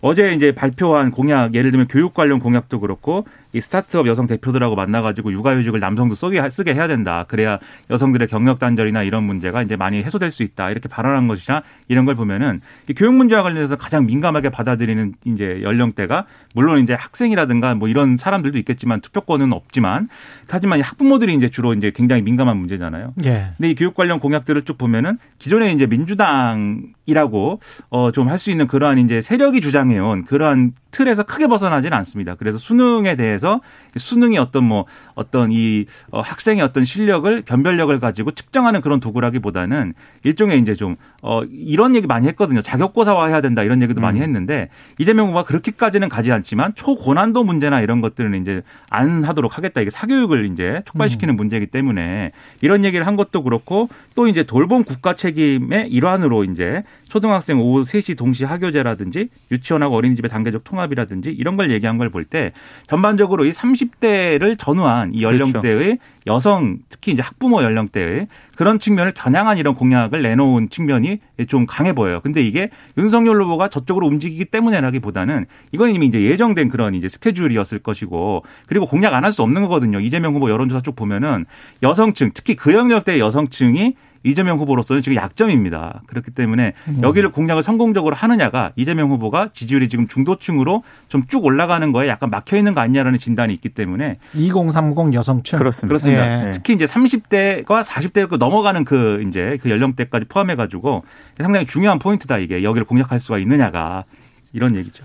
어제 0.00 0.32
이제 0.32 0.52
발표한 0.52 1.10
공약 1.10 1.54
예를 1.54 1.70
들면 1.70 1.88
교육 1.88 2.14
관련 2.14 2.38
공약도 2.38 2.80
그렇고 2.80 3.26
이 3.52 3.60
스타트업 3.60 4.06
여성 4.06 4.26
대표들하고 4.26 4.76
만나가지고 4.76 5.32
육아휴직을 5.32 5.80
남성도 5.80 6.14
쓰게 6.14 6.50
쓰게 6.50 6.74
해야 6.74 6.86
된다. 6.86 7.24
그래야 7.28 7.58
여성들의 7.90 8.28
경력 8.28 8.58
단절이나 8.58 9.02
이런 9.02 9.24
문제가 9.24 9.62
이제 9.62 9.74
많이 9.74 10.02
해소될 10.02 10.30
수 10.30 10.42
있다. 10.42 10.70
이렇게 10.70 10.88
발언한 10.88 11.26
것이나 11.28 11.62
이런 11.88 12.04
걸 12.04 12.14
보면은 12.14 12.60
이 12.88 12.94
교육 12.94 13.14
문제와 13.14 13.42
관련해서 13.42 13.76
가장 13.76 14.04
민감하게 14.06 14.50
받아들이는 14.50 15.14
이제 15.24 15.60
연령대가 15.62 16.26
물론 16.54 16.82
이제 16.82 16.92
학생이라든가 16.92 17.74
뭐 17.74 17.88
이런 17.88 18.16
사람들도 18.18 18.58
있겠지만 18.58 19.00
투표권은 19.00 19.52
없지만 19.52 20.08
하지만 20.48 20.78
이 20.78 20.82
학부모들이 20.82 21.34
이제 21.34 21.48
주로 21.48 21.72
이제 21.72 21.90
굉장히 21.94 22.22
민감한 22.22 22.56
문제잖아요. 22.58 23.14
예, 23.24 23.46
근데 23.56 23.70
이 23.70 23.74
교육 23.74 23.94
관련 23.94 24.20
공약들을 24.20 24.62
쭉 24.62 24.76
보면은 24.78 25.18
기존에 25.38 25.72
이제 25.72 25.86
민주당이라고 25.86 27.60
어 27.90 28.10
좀 28.12 28.28
할 28.28 28.38
수 28.38 28.50
있는 28.50 28.66
그러한 28.66 28.98
이제 28.98 29.20
세력이 29.20 29.60
주장한 29.60 29.87
당해온 29.88 30.24
그러한 30.24 30.72
틀에서 30.90 31.22
크게 31.22 31.46
벗어나지는 31.46 31.96
않습니다. 31.98 32.34
그래서 32.34 32.58
수능에 32.58 33.14
대해서 33.14 33.60
수능이 33.96 34.38
어떤 34.38 34.64
뭐 34.64 34.86
어떤 35.14 35.52
이 35.52 35.84
어, 36.10 36.20
학생의 36.20 36.62
어떤 36.62 36.84
실력을 36.84 37.42
변별력을 37.42 37.98
가지고 38.00 38.30
측정하는 38.30 38.80
그런 38.80 39.00
도구라기보다는 39.00 39.94
일종의 40.24 40.60
이제 40.60 40.74
좀 40.74 40.96
어, 41.22 41.42
이런 41.44 41.94
얘기 41.94 42.06
많이 42.06 42.26
했거든요. 42.28 42.62
자격고사화 42.62 43.26
해야 43.26 43.40
된다 43.40 43.62
이런 43.62 43.82
얘기도 43.82 44.00
음. 44.00 44.02
많이 44.02 44.20
했는데 44.20 44.70
이재명 44.98 45.26
후보가 45.26 45.44
그렇게까지는 45.44 46.08
가지 46.08 46.32
않지만 46.32 46.74
초고난도 46.74 47.44
문제나 47.44 47.80
이런 47.80 48.00
것들은 48.00 48.40
이제 48.40 48.62
안 48.88 49.24
하도록 49.24 49.56
하겠다. 49.56 49.80
이게 49.80 49.90
사교육을 49.90 50.46
이제 50.52 50.82
촉발시키는 50.86 51.34
음. 51.34 51.36
문제이기 51.36 51.66
때문에 51.66 52.32
이런 52.62 52.84
얘기를 52.84 53.06
한 53.06 53.16
것도 53.16 53.42
그렇고 53.42 53.88
또 54.14 54.26
이제 54.26 54.42
돌봄 54.42 54.84
국가 54.84 55.14
책임의 55.14 55.88
일환으로 55.90 56.44
이제 56.44 56.82
초등학생 57.08 57.60
오후 57.60 57.82
3시 57.82 58.16
동시 58.16 58.44
학교제라든지 58.44 59.28
유치원하고 59.50 59.96
어린이집의 59.96 60.30
단계적 60.30 60.64
통 60.64 60.77
합이라든지 60.80 61.30
이런 61.30 61.56
걸 61.56 61.70
얘기한 61.70 61.98
걸 61.98 62.08
볼 62.10 62.24
때 62.24 62.52
전반적으로 62.86 63.44
이 63.44 63.50
30대를 63.50 64.58
전후한 64.58 65.14
이 65.14 65.22
연령대의 65.22 65.78
그렇죠. 65.78 66.02
여성 66.26 66.78
특히 66.90 67.12
이제 67.12 67.22
학부모 67.22 67.62
연령대의 67.62 68.28
그런 68.56 68.78
측면을 68.78 69.12
겨냥한 69.12 69.56
이런 69.56 69.74
공약을 69.74 70.20
내놓은 70.20 70.68
측면이 70.68 71.20
좀 71.48 71.64
강해 71.66 71.92
보여요. 71.92 72.20
근데 72.22 72.42
이게 72.42 72.70
윤석열 72.98 73.40
후보가 73.42 73.68
저쪽으로 73.68 74.06
움직이기 74.06 74.46
때문에라기보다는 74.46 75.46
이건 75.72 75.90
이미 75.90 76.06
이제 76.06 76.20
예정된 76.22 76.68
그런 76.68 76.94
이제 76.94 77.08
스케줄이었을 77.08 77.78
것이고 77.78 78.44
그리고 78.66 78.86
공약 78.86 79.14
안 79.14 79.24
할 79.24 79.32
수 79.32 79.42
없는 79.42 79.62
거거든요. 79.62 80.00
이재명 80.00 80.34
후보 80.34 80.50
여론조사 80.50 80.80
쭉 80.80 80.96
보면은 80.96 81.44
여성층 81.82 82.30
특히 82.34 82.56
그 82.56 82.72
연령대 82.72 83.18
여성층이 83.20 83.94
이재명 84.24 84.58
후보로서는 84.58 85.02
지금 85.02 85.16
약점입니다. 85.16 86.02
그렇기 86.06 86.32
때문에 86.32 86.72
음. 86.88 87.00
여기를 87.02 87.30
공략을 87.30 87.62
성공적으로 87.62 88.14
하느냐가 88.14 88.72
이재명 88.76 89.10
후보가 89.10 89.50
지지율이 89.52 89.88
지금 89.88 90.08
중도층으로 90.08 90.82
좀 91.08 91.28
쭉 91.28 91.44
올라가는 91.44 91.92
거에 91.92 92.08
약간 92.08 92.30
막혀 92.30 92.56
있는 92.56 92.74
거 92.74 92.80
아니냐라는 92.80 93.18
진단이 93.18 93.52
있기 93.54 93.68
때문에 93.68 94.18
2030 94.34 95.12
여성층 95.12 95.58
그렇습니다. 95.58 95.88
그렇습니다. 95.88 96.46
예. 96.46 96.50
특히 96.52 96.74
이제 96.74 96.86
30대가 96.86 97.84
40대 97.84 98.36
넘어가는 98.38 98.84
그 98.84 99.22
이제 99.28 99.58
그 99.60 99.70
연령대까지 99.70 100.26
포함해 100.26 100.56
가지고 100.56 101.04
상당히 101.38 101.66
중요한 101.66 101.98
포인트다 101.98 102.38
이게 102.38 102.62
여기를 102.62 102.86
공략할 102.86 103.20
수가 103.20 103.38
있느냐가 103.38 104.04
이런 104.52 104.74
얘기죠. 104.74 105.04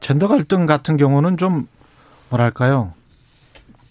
젠더 0.00 0.28
갈등 0.28 0.66
같은 0.66 0.96
경우는 0.98 1.38
좀 1.38 1.66
뭐랄까요? 2.28 2.92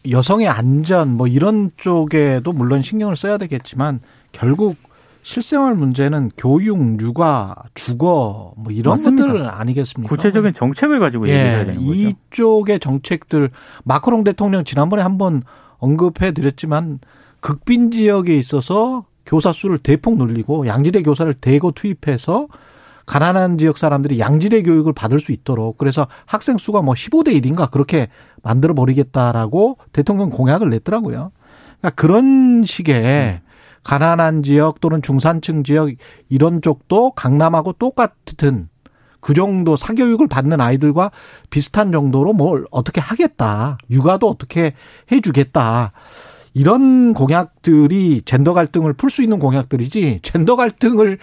여성의 0.09 0.47
안전 0.47 1.15
뭐 1.15 1.27
이런 1.27 1.71
쪽에도 1.77 2.51
물론 2.53 2.81
신경을 2.81 3.15
써야 3.15 3.37
되겠지만 3.37 3.99
결국 4.33 4.75
실생활 5.23 5.75
문제는 5.75 6.31
교육, 6.37 6.99
육아, 7.01 7.55
주거 7.73 8.53
뭐 8.57 8.71
이런 8.73 8.93
맞습니다. 8.95 9.27
것들 9.27 9.47
아니겠습니까? 9.47 10.13
구체적인 10.13 10.53
정책을 10.53 10.99
가지고 10.99 11.29
예, 11.29 11.31
얘기해야 11.31 11.65
되는 11.65 11.85
거죠. 11.85 11.93
이쪽의 11.93 12.79
정책들 12.79 13.49
마크롱 13.85 14.25
대통령 14.25 14.65
지난번에 14.65 15.01
한번 15.01 15.41
언급해 15.77 16.33
드렸지만 16.33 16.99
극빈 17.39 17.91
지역에 17.91 18.37
있어서 18.37 19.05
교사 19.25 19.53
수를 19.53 19.77
대폭 19.77 20.17
늘리고 20.17 20.67
양질의 20.67 21.03
교사를 21.03 21.33
대거 21.33 21.71
투입해서 21.71 22.47
가난한 23.05 23.57
지역 23.57 23.77
사람들이 23.77 24.19
양질의 24.19 24.63
교육을 24.63 24.93
받을 24.93 25.19
수 25.19 25.31
있도록 25.31 25.77
그래서 25.77 26.07
학생 26.25 26.57
수가 26.57 26.81
뭐 26.81 26.93
15대 26.93 27.41
1인가 27.41 27.71
그렇게 27.71 28.07
만들어 28.41 28.73
버리겠다라고 28.73 29.77
대통령 29.93 30.29
공약을 30.29 30.69
냈더라고요. 30.69 31.31
그러니까 31.79 31.89
그런 31.95 32.63
식의 32.65 33.41
음. 33.41 33.52
가난한 33.83 34.43
지역 34.43 34.79
또는 34.81 35.01
중산층 35.01 35.63
지역 35.63 35.89
이런 36.29 36.61
쪽도 36.61 37.11
강남하고 37.11 37.73
똑같은 37.73 38.69
그 39.19 39.33
정도 39.33 39.75
사교육을 39.75 40.27
받는 40.27 40.59
아이들과 40.59 41.11
비슷한 41.49 41.91
정도로 41.91 42.33
뭘 42.33 42.65
어떻게 42.71 42.99
하겠다. 42.99 43.77
육아도 43.89 44.29
어떻게 44.29 44.73
해주겠다. 45.11 45.93
이런 46.53 47.13
공약들이 47.13 48.21
젠더 48.25 48.53
갈등을 48.53 48.93
풀 48.93 49.09
수 49.09 49.23
있는 49.23 49.39
공약들이지 49.39 50.19
젠더 50.21 50.55
갈등을 50.55 51.17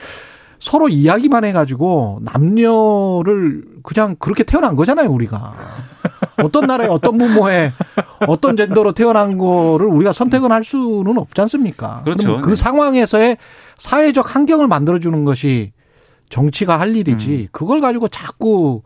서로 0.59 0.89
이야기만 0.89 1.45
해가지고 1.45 2.21
남녀를 2.23 3.65
그냥 3.83 4.17
그렇게 4.19 4.45
태어난 4.45 4.75
거잖아요, 4.75 5.09
우리가. 5.11 5.53
어떤 6.43 6.67
나라에 6.67 6.89
어떤 6.89 7.19
부모에 7.19 7.73
어떤 8.27 8.57
젠더로 8.57 8.93
태어난 8.93 9.39
거를 9.39 9.87
우리가 9.87 10.13
선택은 10.13 10.53
할 10.53 10.65
수는 10.65 11.19
없지 11.19 11.41
않습니까? 11.43 12.03
그렇죠. 12.05 12.41
그 12.41 12.51
네. 12.51 12.57
상황에서의 12.57 13.37
사회적 13.77 14.35
환경을 14.35 14.67
만들어주는 14.69 15.25
것이 15.25 15.73
정치가 16.29 16.79
할 16.79 16.95
일이지. 16.97 17.31
음. 17.31 17.47
그걸 17.53 17.81
가지고 17.81 18.09
자꾸 18.09 18.83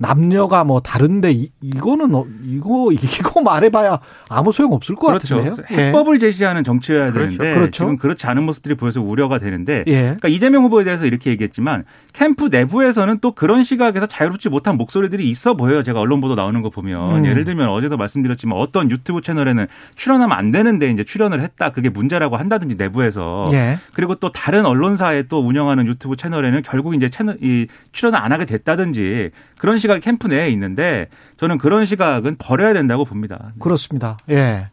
남녀가 0.00 0.62
뭐 0.62 0.78
다른데 0.80 1.32
이, 1.32 1.50
이거는 1.60 2.14
어, 2.14 2.24
이거 2.44 2.90
이거 2.92 3.42
말해봐야 3.42 3.98
아무 4.28 4.52
소용 4.52 4.72
없을 4.72 4.94
것 4.94 5.08
그렇죠. 5.08 5.36
같은데요. 5.36 5.64
해법을 5.70 6.16
예. 6.16 6.18
제시하는 6.20 6.62
정치여야 6.62 7.10
그렇죠. 7.10 7.38
되는데 7.38 7.54
그렇죠. 7.54 7.70
지금 7.72 7.96
그렇지 7.96 8.26
않은 8.28 8.44
모습들이 8.44 8.76
보여서 8.76 9.02
우려가 9.02 9.38
되는데 9.38 9.82
예. 9.88 10.02
그러니까 10.02 10.28
이재명 10.28 10.62
후보에 10.62 10.84
대해서 10.84 11.04
이렇게 11.04 11.30
얘기했지만 11.30 11.84
캠프 12.12 12.48
내부에서는 12.50 13.18
또 13.20 13.32
그런 13.32 13.64
시각에서 13.64 14.06
자유롭지 14.06 14.48
못한 14.50 14.76
목소리들이 14.76 15.28
있어 15.30 15.54
보여요. 15.54 15.82
제가 15.82 15.98
언론 16.00 16.20
보도 16.20 16.36
나오는 16.36 16.62
거 16.62 16.70
보면 16.70 17.18
음. 17.18 17.26
예를 17.26 17.44
들면 17.44 17.68
어제도 17.68 17.96
말씀드렸지만 17.96 18.56
어떤 18.56 18.92
유튜브 18.92 19.20
채널에는 19.20 19.66
출연하면 19.96 20.38
안 20.38 20.52
되는데 20.52 20.90
이제 20.90 21.02
출연을 21.02 21.40
했다 21.40 21.70
그게 21.70 21.88
문제라고 21.88 22.36
한다든지 22.36 22.76
내부에서 22.76 23.48
예. 23.52 23.80
그리고 23.94 24.14
또 24.14 24.30
다른 24.30 24.64
언론사에 24.64 25.24
또 25.24 25.40
운영하는 25.44 25.86
유튜브 25.88 26.14
채널에는 26.14 26.62
결국 26.62 26.94
이제 26.94 27.08
채널 27.08 27.36
이 27.42 27.66
출연을 27.90 28.20
안 28.20 28.30
하게 28.30 28.44
됐다든지 28.44 29.30
그런 29.58 29.78
시각이 29.78 30.00
캠프 30.00 30.28
내에 30.28 30.48
있는데 30.50 31.08
저는 31.36 31.58
그런 31.58 31.84
시각은 31.84 32.36
버려야 32.38 32.72
된다고 32.72 33.04
봅니다. 33.04 33.52
그렇습니다. 33.58 34.18
예. 34.30 34.68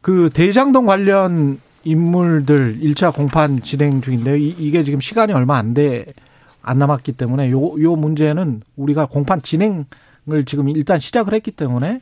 그 0.00 0.30
대장동 0.32 0.86
관련 0.86 1.60
인물들 1.84 2.78
1차 2.80 3.14
공판 3.14 3.62
진행 3.62 4.00
중인데요. 4.00 4.36
이, 4.36 4.70
게 4.70 4.82
지금 4.84 5.00
시간이 5.00 5.32
얼마 5.32 5.56
안 5.56 5.74
돼, 5.74 6.06
안 6.62 6.78
남았기 6.78 7.12
때문에 7.12 7.50
요, 7.50 7.82
요 7.82 7.96
문제는 7.96 8.62
우리가 8.76 9.06
공판 9.06 9.42
진행을 9.42 10.44
지금 10.46 10.68
일단 10.68 11.00
시작을 11.00 11.34
했기 11.34 11.50
때문에 11.50 12.00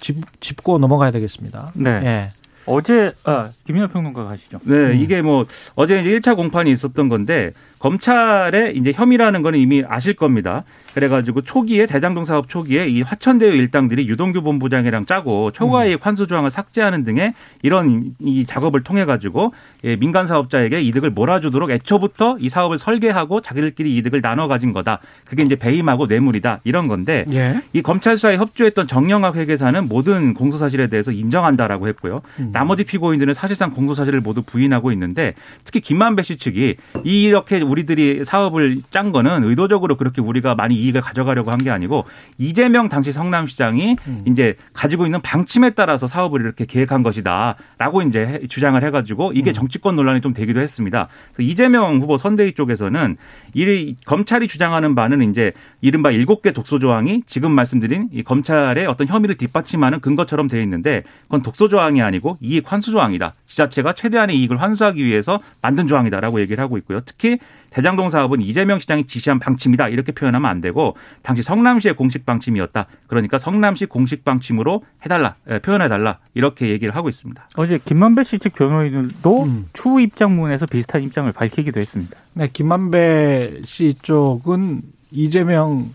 짚, 0.00 0.16
짚고 0.40 0.78
넘어가야 0.78 1.10
되겠습니다. 1.10 1.72
네. 1.74 1.90
예. 1.90 2.32
어제 2.66 3.12
아, 3.24 3.50
김민하 3.64 3.86
평론가 3.86 4.24
가시죠. 4.24 4.58
네, 4.64 4.74
음. 4.74 4.94
이게 4.96 5.22
뭐 5.22 5.46
어제 5.76 6.00
이제 6.00 6.10
1차 6.10 6.36
공판이 6.36 6.70
있었던 6.72 7.08
건데 7.08 7.52
검찰의 7.78 8.76
이제 8.76 8.92
혐의라는 8.94 9.42
거는 9.42 9.58
이미 9.58 9.82
아실 9.86 10.14
겁니다. 10.14 10.64
그래가지고 10.94 11.42
초기에 11.42 11.86
대장동 11.86 12.24
사업 12.24 12.48
초기에 12.48 12.88
이 12.88 13.02
화천대유 13.02 13.52
일당들이 13.54 14.08
유동규 14.08 14.42
본부장이랑 14.42 15.04
짜고 15.04 15.50
초과이익 15.52 15.96
음. 15.96 15.98
환수 16.00 16.26
조항을 16.26 16.50
삭제하는 16.50 17.04
등의 17.04 17.34
이런 17.62 18.14
이 18.20 18.46
작업을 18.46 18.82
통해 18.82 19.04
가지고 19.04 19.52
예, 19.84 19.96
민간 19.96 20.26
사업자에게 20.26 20.80
이득을 20.80 21.10
몰아주도록 21.10 21.70
애초부터 21.70 22.38
이 22.40 22.48
사업을 22.48 22.78
설계하고 22.78 23.42
자기들끼리 23.42 23.94
이득을 23.98 24.22
나눠 24.22 24.48
가진 24.48 24.72
거다. 24.72 25.00
그게 25.26 25.42
이제 25.42 25.54
배임하고 25.56 26.06
뇌물이다 26.06 26.60
이런 26.64 26.88
건데 26.88 27.24
예. 27.30 27.60
이 27.74 27.82
검찰 27.82 28.16
수사에 28.16 28.38
협조했던 28.38 28.86
정영학 28.86 29.36
회계사는 29.36 29.86
모든 29.88 30.32
공소 30.32 30.56
사실에 30.56 30.86
대해서 30.86 31.12
인정한다라고 31.12 31.88
했고요. 31.88 32.22
음. 32.38 32.50
나머지 32.52 32.84
피고인들은 32.84 33.34
사실상 33.34 33.70
공소 33.70 33.92
사실을 33.92 34.22
모두 34.22 34.42
부인하고 34.42 34.92
있는데 34.92 35.34
특히 35.64 35.80
김만배 35.80 36.22
씨 36.22 36.38
측이 36.38 36.76
이렇게 37.04 37.60
우리 37.60 37.75
들이 37.84 38.24
사업을 38.24 38.78
짠 38.90 39.12
거는 39.12 39.44
의도적으로 39.44 39.96
그렇게 39.96 40.22
우리가 40.22 40.54
많이 40.54 40.74
이익을 40.76 41.02
가져가려고 41.02 41.50
한 41.50 41.56
게 41.56 41.70
아니고 41.70 42.04
이재명 42.38 42.88
당시 42.88 43.12
성남시장이 43.12 43.96
음. 44.06 44.24
이제 44.26 44.54
가지고 44.72 45.04
있는 45.06 45.20
방침에 45.20 45.70
따라서 45.70 46.06
사업을 46.06 46.40
이렇게 46.40 46.64
계획한 46.64 47.02
것이다라고 47.02 48.02
이제 48.02 48.40
주장을 48.48 48.82
해가지고 48.84 49.32
이게 49.34 49.50
음. 49.50 49.54
정치권 49.54 49.96
논란이 49.96 50.20
좀 50.20 50.32
되기도 50.32 50.60
했습니다. 50.60 51.08
이재명 51.38 52.00
후보 52.00 52.16
선대위 52.16 52.52
쪽에서는 52.52 53.16
이 53.54 53.96
검찰이 54.04 54.46
주장하는 54.48 54.94
바는 54.94 55.28
이제 55.30 55.52
이른바 55.80 56.10
일곱 56.10 56.42
개 56.42 56.52
독소 56.52 56.78
조항이 56.78 57.22
지금 57.26 57.50
말씀드린 57.52 58.08
이 58.12 58.22
검찰의 58.22 58.86
어떤 58.86 59.06
혐의를 59.06 59.34
뒷받침하는 59.36 60.00
근거처럼 60.00 60.46
되어 60.48 60.60
있는데 60.62 61.02
그건 61.22 61.42
독소 61.42 61.68
조항이 61.68 62.02
아니고 62.02 62.38
이익 62.40 62.70
환수 62.70 62.90
조항이다. 62.92 63.34
지자체가 63.46 63.94
최대한의 63.94 64.38
이익을 64.38 64.60
환수하기 64.60 65.04
위해서 65.04 65.40
만든 65.62 65.88
조항이다라고 65.88 66.40
얘기를 66.40 66.62
하고 66.62 66.78
있고요. 66.78 67.00
특히 67.04 67.38
대장동 67.76 68.08
사업은 68.08 68.40
이재명 68.40 68.78
시장이 68.78 69.06
지시한 69.06 69.38
방침이다 69.38 69.88
이렇게 69.88 70.10
표현하면 70.10 70.50
안 70.50 70.62
되고 70.62 70.96
당시 71.20 71.42
성남시의 71.42 71.94
공식 71.94 72.24
방침이었다. 72.24 72.86
그러니까 73.06 73.38
성남시 73.38 73.84
공식 73.84 74.24
방침으로 74.24 74.82
해달라 75.04 75.34
표현해달라 75.62 76.18
이렇게 76.32 76.68
얘기를 76.70 76.96
하고 76.96 77.10
있습니다. 77.10 77.48
어제 77.56 77.78
김만배 77.84 78.24
씨 78.24 78.38
측 78.38 78.54
변호인들도 78.54 79.44
음. 79.44 79.66
추후 79.74 80.00
입장문에서 80.00 80.64
비슷한 80.64 81.02
입장을 81.02 81.30
밝히기도 81.32 81.78
했습니다. 81.78 82.16
네, 82.32 82.48
김만배 82.50 83.60
씨 83.64 83.94
쪽은 84.00 84.80
이재명 85.10 85.90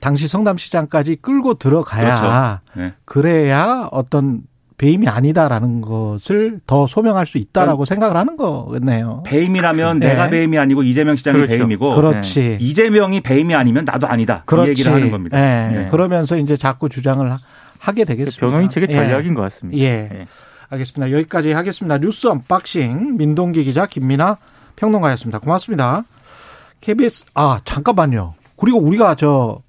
당시 0.00 0.26
성남시장까지 0.26 1.18
끌고 1.22 1.54
들어가야 1.54 2.60
그렇죠. 2.72 2.80
네. 2.80 2.94
그래야 3.04 3.88
어떤 3.92 4.42
배임이 4.82 5.06
아니다라는 5.06 5.80
것을 5.80 6.58
더 6.66 6.88
소명할 6.88 7.24
수 7.24 7.38
있다라고 7.38 7.84
생각을 7.84 8.16
하는 8.16 8.36
거겠네요. 8.36 9.22
배임이라면 9.24 10.00
네. 10.00 10.08
내가 10.08 10.28
배임이 10.28 10.58
아니고 10.58 10.82
이재명 10.82 11.14
시장이 11.14 11.36
그렇죠. 11.36 11.50
배임이고 11.52 11.94
그렇지. 11.94 12.58
이재명이 12.60 13.20
배임이 13.20 13.54
아니면 13.54 13.84
나도 13.84 14.08
아니다. 14.08 14.42
그렇지. 14.44 14.66
이 14.66 14.70
얘기를 14.70 14.92
하는 14.92 15.12
겁니다. 15.12 15.38
예. 15.38 15.70
네. 15.82 15.86
그러면서 15.88 16.36
이제 16.36 16.56
자꾸 16.56 16.88
주장을 16.88 17.30
하- 17.30 17.38
하게 17.78 18.04
되겠습니다. 18.04 18.44
변호인 18.44 18.70
측의 18.70 18.88
예. 18.90 18.94
전략인 18.96 19.34
것 19.34 19.42
같습니다. 19.42 19.78
예. 19.78 19.84
예. 20.12 20.26
알겠습니다. 20.70 21.12
여기까지 21.16 21.52
하겠습니다. 21.52 21.98
뉴스 21.98 22.26
unboxing 22.26 23.16
민동기 23.18 23.62
기자 23.62 23.86
김민하 23.86 24.38
평론가였습니다. 24.74 25.38
고맙습니다. 25.38 26.02
KBS 26.80 27.26
아 27.34 27.60
잠깐만요. 27.64 28.34
그리고 28.56 28.80
우리가 28.80 29.14
저 29.14 29.62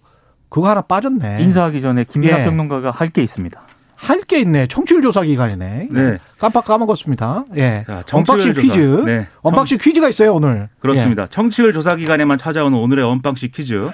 그거 0.49 0.69
하나 0.69 0.81
빠졌네. 0.81 1.43
인사하기 1.43 1.81
전에 1.81 2.03
김민하 2.05 2.39
예. 2.39 2.45
평론가가 2.45 2.89
할 2.89 3.09
게 3.09 3.21
있습니다. 3.21 3.61
할 4.03 4.21
게 4.25 4.39
있네. 4.39 4.67
청취율 4.67 5.01
조사 5.01 5.21
기간이네. 5.23 5.87
네. 5.91 6.17
깜빡 6.39 6.65
까먹었습니다. 6.65 7.45
예. 7.57 7.83
자, 7.87 8.03
unboxing. 8.11 8.53
퀴즈. 8.53 9.03
네. 9.05 9.27
unboxing 9.41 9.77
퀴즈가 9.79 10.09
있어요 10.09 10.33
오늘. 10.33 10.67
그렇습니다. 10.79 11.25
청취율 11.27 11.71
조사 11.73 11.95
기간에만 11.95 12.37
찾아오는 12.37 12.77
오늘의 12.77 13.05
unboxing 13.05 13.49
퀴즈. 13.53 13.89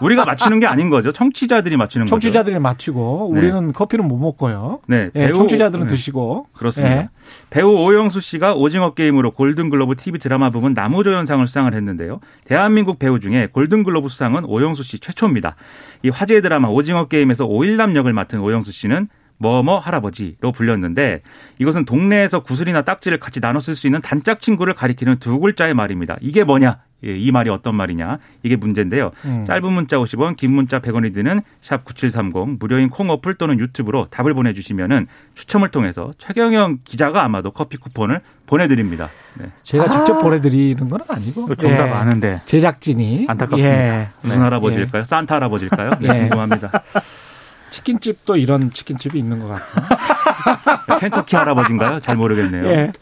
우리가 0.00 0.24
맞추는 0.24 0.60
게 0.60 0.66
아닌 0.66 0.88
거죠. 0.88 1.12
청취자들이 1.12 1.76
맞추는 1.76 2.06
예. 2.06 2.10
거죠. 2.10 2.20
청취자들이 2.20 2.58
맞히고 2.58 3.32
네. 3.34 3.38
우리는 3.40 3.72
커피는 3.72 4.06
못 4.08 4.16
먹고요. 4.18 4.80
네. 4.86 5.10
예, 5.14 5.26
배우- 5.26 5.34
청취자들은 5.36 5.86
네. 5.86 5.90
드시고. 5.90 6.46
그렇습니다. 6.52 6.96
예. 6.96 7.08
배우 7.50 7.70
오영수 7.70 8.20
씨가 8.20 8.54
오징어 8.54 8.94
게임으로 8.94 9.32
골든글로브 9.32 9.96
TV 9.96 10.20
드라마 10.20 10.50
부분 10.50 10.72
나무조연상을 10.74 11.46
수상을 11.46 11.72
했는데요. 11.74 12.20
대한민국 12.44 12.98
배우 12.98 13.20
중에 13.20 13.48
골든글로브 13.52 14.08
수상은 14.08 14.44
오영수 14.44 14.82
씨 14.84 14.98
최초입니다. 15.00 15.56
이 16.02 16.08
화제의 16.08 16.40
드라마 16.42 16.68
오징어 16.68 17.08
게임에서 17.08 17.44
오일남 17.46 17.94
역을 17.96 18.12
맡은 18.12 18.40
오영수 18.40 18.72
씨는 18.72 19.08
뭐뭐 19.40 19.78
할아버지로 19.78 20.52
불렸는데 20.52 21.22
이것은 21.58 21.86
동네에서 21.86 22.40
구슬이나 22.40 22.82
딱지를 22.82 23.18
같이 23.18 23.40
나눠 23.40 23.60
쓸 23.60 23.74
수 23.74 23.86
있는 23.86 24.00
단짝 24.02 24.38
친구를 24.40 24.74
가리키는 24.74 25.16
두 25.18 25.40
글자의 25.40 25.74
말입니다. 25.74 26.16
이게 26.20 26.44
뭐냐? 26.44 26.78
예, 27.02 27.16
이 27.16 27.30
말이 27.32 27.48
어떤 27.48 27.74
말이냐? 27.74 28.18
이게 28.42 28.56
문제인데요. 28.56 29.12
음. 29.24 29.46
짧은 29.46 29.72
문자 29.72 29.96
50원, 29.96 30.36
긴 30.36 30.52
문자 30.52 30.80
100원이 30.80 31.14
드는 31.14 31.40
샵 31.62 31.86
9730 31.86 32.58
무료인 32.58 32.90
콩 32.90 33.08
어플 33.08 33.36
또는 33.36 33.58
유튜브로 33.58 34.08
답을 34.10 34.34
보내주시면은 34.34 35.06
추첨을 35.34 35.70
통해서 35.70 36.12
최경영 36.18 36.80
기자가 36.84 37.24
아마도 37.24 37.52
커피 37.52 37.78
쿠폰을 37.78 38.20
보내드립니다. 38.46 39.08
네. 39.38 39.46
제가 39.62 39.88
직접 39.88 40.18
보내드리는 40.18 40.90
건 40.90 41.00
아니고. 41.08 41.44
이거 41.44 41.54
정답 41.54 41.86
예. 41.86 41.90
아는데 41.92 42.42
제작진이. 42.44 43.24
안타깝습니다. 43.28 44.00
예. 44.00 44.08
무슨 44.20 44.42
할아버지일까요? 44.42 45.04
산타 45.04 45.36
할아버지일까요? 45.36 45.92
네, 46.00 46.08
예. 46.08 46.20
궁금합니다. 46.28 46.70
치킨집도 47.70 48.36
이런 48.36 48.72
치킨집이 48.72 49.18
있는 49.18 49.40
것 49.40 49.48
같고. 49.48 50.96
켄터키 50.98 51.36
할아버지인가요? 51.36 52.00
잘 52.00 52.16
모르겠네요. 52.16 52.64
예. 52.66 52.92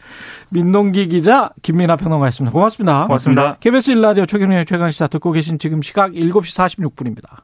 민동기 0.51 1.09
기자, 1.09 1.51
김민아 1.63 1.97
평론가였습니다. 1.97 2.53
고맙습니다. 2.53 3.07
고맙습니다. 3.07 3.57
KBS 3.61 3.91
일라디오 3.91 4.25
최경련의 4.27 4.67
최강시사 4.67 5.09
듣고 5.09 5.33
계신 5.33 5.59
지금 5.59 5.83
시각 5.83 6.13
7시 6.13 6.91
46분입니다. 6.91 7.37